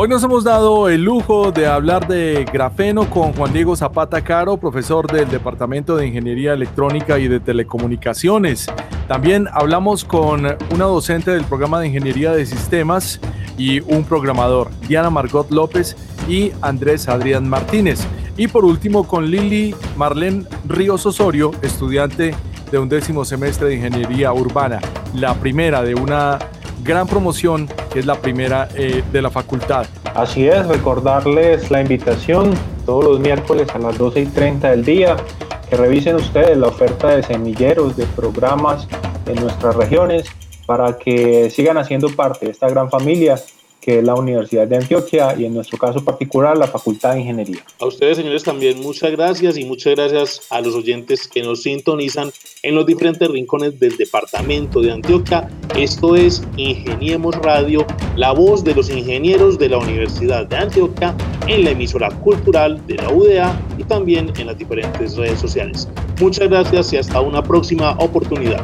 Hoy 0.01 0.07
nos 0.07 0.23
hemos 0.23 0.45
dado 0.45 0.87
el 0.87 1.03
lujo 1.03 1.51
de 1.51 1.67
hablar 1.67 2.07
de 2.07 2.45
grafeno 2.45 3.09
con 3.09 3.33
Juan 3.33 3.51
Diego 3.51 3.75
Zapata 3.75 4.21
Caro, 4.21 4.55
profesor 4.55 5.11
del 5.11 5.27
Departamento 5.29 5.97
de 5.97 6.07
Ingeniería 6.07 6.53
Electrónica 6.53 7.19
y 7.19 7.27
de 7.27 7.41
Telecomunicaciones. 7.41 8.67
También 9.09 9.49
hablamos 9.51 10.05
con 10.05 10.45
una 10.73 10.85
docente 10.85 11.31
del 11.31 11.43
programa 11.43 11.81
de 11.81 11.87
Ingeniería 11.87 12.31
de 12.31 12.45
Sistemas 12.45 13.19
y 13.57 13.81
un 13.93 14.05
programador, 14.05 14.71
Diana 14.87 15.09
Margot 15.09 15.51
López 15.51 15.97
y 16.29 16.53
Andrés 16.61 17.09
Adrián 17.09 17.49
Martínez. 17.49 18.07
Y 18.37 18.47
por 18.47 18.63
último 18.63 19.05
con 19.05 19.29
Lili 19.29 19.75
Marlene 19.97 20.45
Ríos 20.65 21.05
Osorio, 21.05 21.51
estudiante 21.61 22.33
de 22.71 22.79
un 22.79 22.87
décimo 22.87 23.25
semestre 23.25 23.67
de 23.67 23.75
Ingeniería 23.75 24.31
Urbana, 24.31 24.79
la 25.13 25.33
primera 25.33 25.83
de 25.83 25.95
una 25.95 26.39
gran 26.83 27.07
promoción, 27.07 27.67
que 27.91 27.99
es 27.99 28.05
la 28.05 28.15
primera 28.15 28.69
eh, 28.75 29.03
de 29.11 29.21
la 29.21 29.29
facultad. 29.29 29.85
Así 30.15 30.47
es, 30.47 30.67
recordarles 30.67 31.71
la 31.71 31.81
invitación 31.81 32.53
todos 32.85 33.03
los 33.03 33.19
miércoles 33.19 33.67
a 33.73 33.79
las 33.79 33.97
12 33.97 34.21
y 34.21 34.25
30 34.25 34.71
del 34.71 34.85
día, 34.85 35.15
que 35.69 35.75
revisen 35.75 36.15
ustedes 36.15 36.57
la 36.57 36.67
oferta 36.67 37.09
de 37.09 37.23
semilleros, 37.23 37.95
de 37.95 38.05
programas 38.05 38.87
en 39.27 39.35
nuestras 39.35 39.75
regiones, 39.75 40.25
para 40.65 40.97
que 40.97 41.49
sigan 41.49 41.77
haciendo 41.77 42.09
parte 42.09 42.45
de 42.45 42.51
esta 42.51 42.69
gran 42.69 42.89
familia 42.89 43.37
que 43.89 43.97
es 43.97 44.03
la 44.03 44.13
Universidad 44.13 44.67
de 44.67 44.77
Antioquia 44.77 45.35
y 45.35 45.45
en 45.45 45.55
nuestro 45.55 45.79
caso 45.79 46.05
particular 46.05 46.55
la 46.55 46.67
Facultad 46.67 47.13
de 47.13 47.21
Ingeniería. 47.21 47.65
A 47.79 47.87
ustedes, 47.87 48.17
señores, 48.17 48.43
también 48.43 48.79
muchas 48.81 49.09
gracias 49.13 49.57
y 49.57 49.65
muchas 49.65 49.95
gracias 49.95 50.41
a 50.51 50.61
los 50.61 50.75
oyentes 50.75 51.27
que 51.27 51.41
nos 51.41 51.63
sintonizan 51.63 52.31
en 52.61 52.75
los 52.75 52.85
diferentes 52.85 53.27
rincones 53.27 53.79
del 53.79 53.97
departamento 53.97 54.81
de 54.81 54.91
Antioquia. 54.91 55.49
Esto 55.75 56.15
es 56.15 56.43
Ingeniemos 56.55 57.35
Radio, 57.37 57.83
la 58.15 58.31
voz 58.31 58.63
de 58.63 58.75
los 58.75 58.91
ingenieros 58.91 59.57
de 59.57 59.69
la 59.69 59.79
Universidad 59.79 60.45
de 60.45 60.57
Antioquia 60.57 61.15
en 61.47 61.63
la 61.63 61.71
emisora 61.71 62.09
cultural 62.09 62.85
de 62.85 62.93
la 62.93 63.09
UDA 63.11 63.59
y 63.79 63.83
también 63.85 64.31
en 64.37 64.45
las 64.45 64.57
diferentes 64.59 65.17
redes 65.17 65.39
sociales. 65.39 65.87
Muchas 66.19 66.47
gracias 66.47 66.93
y 66.93 66.97
hasta 66.97 67.21
una 67.21 67.41
próxima 67.41 67.93
oportunidad. 67.97 68.63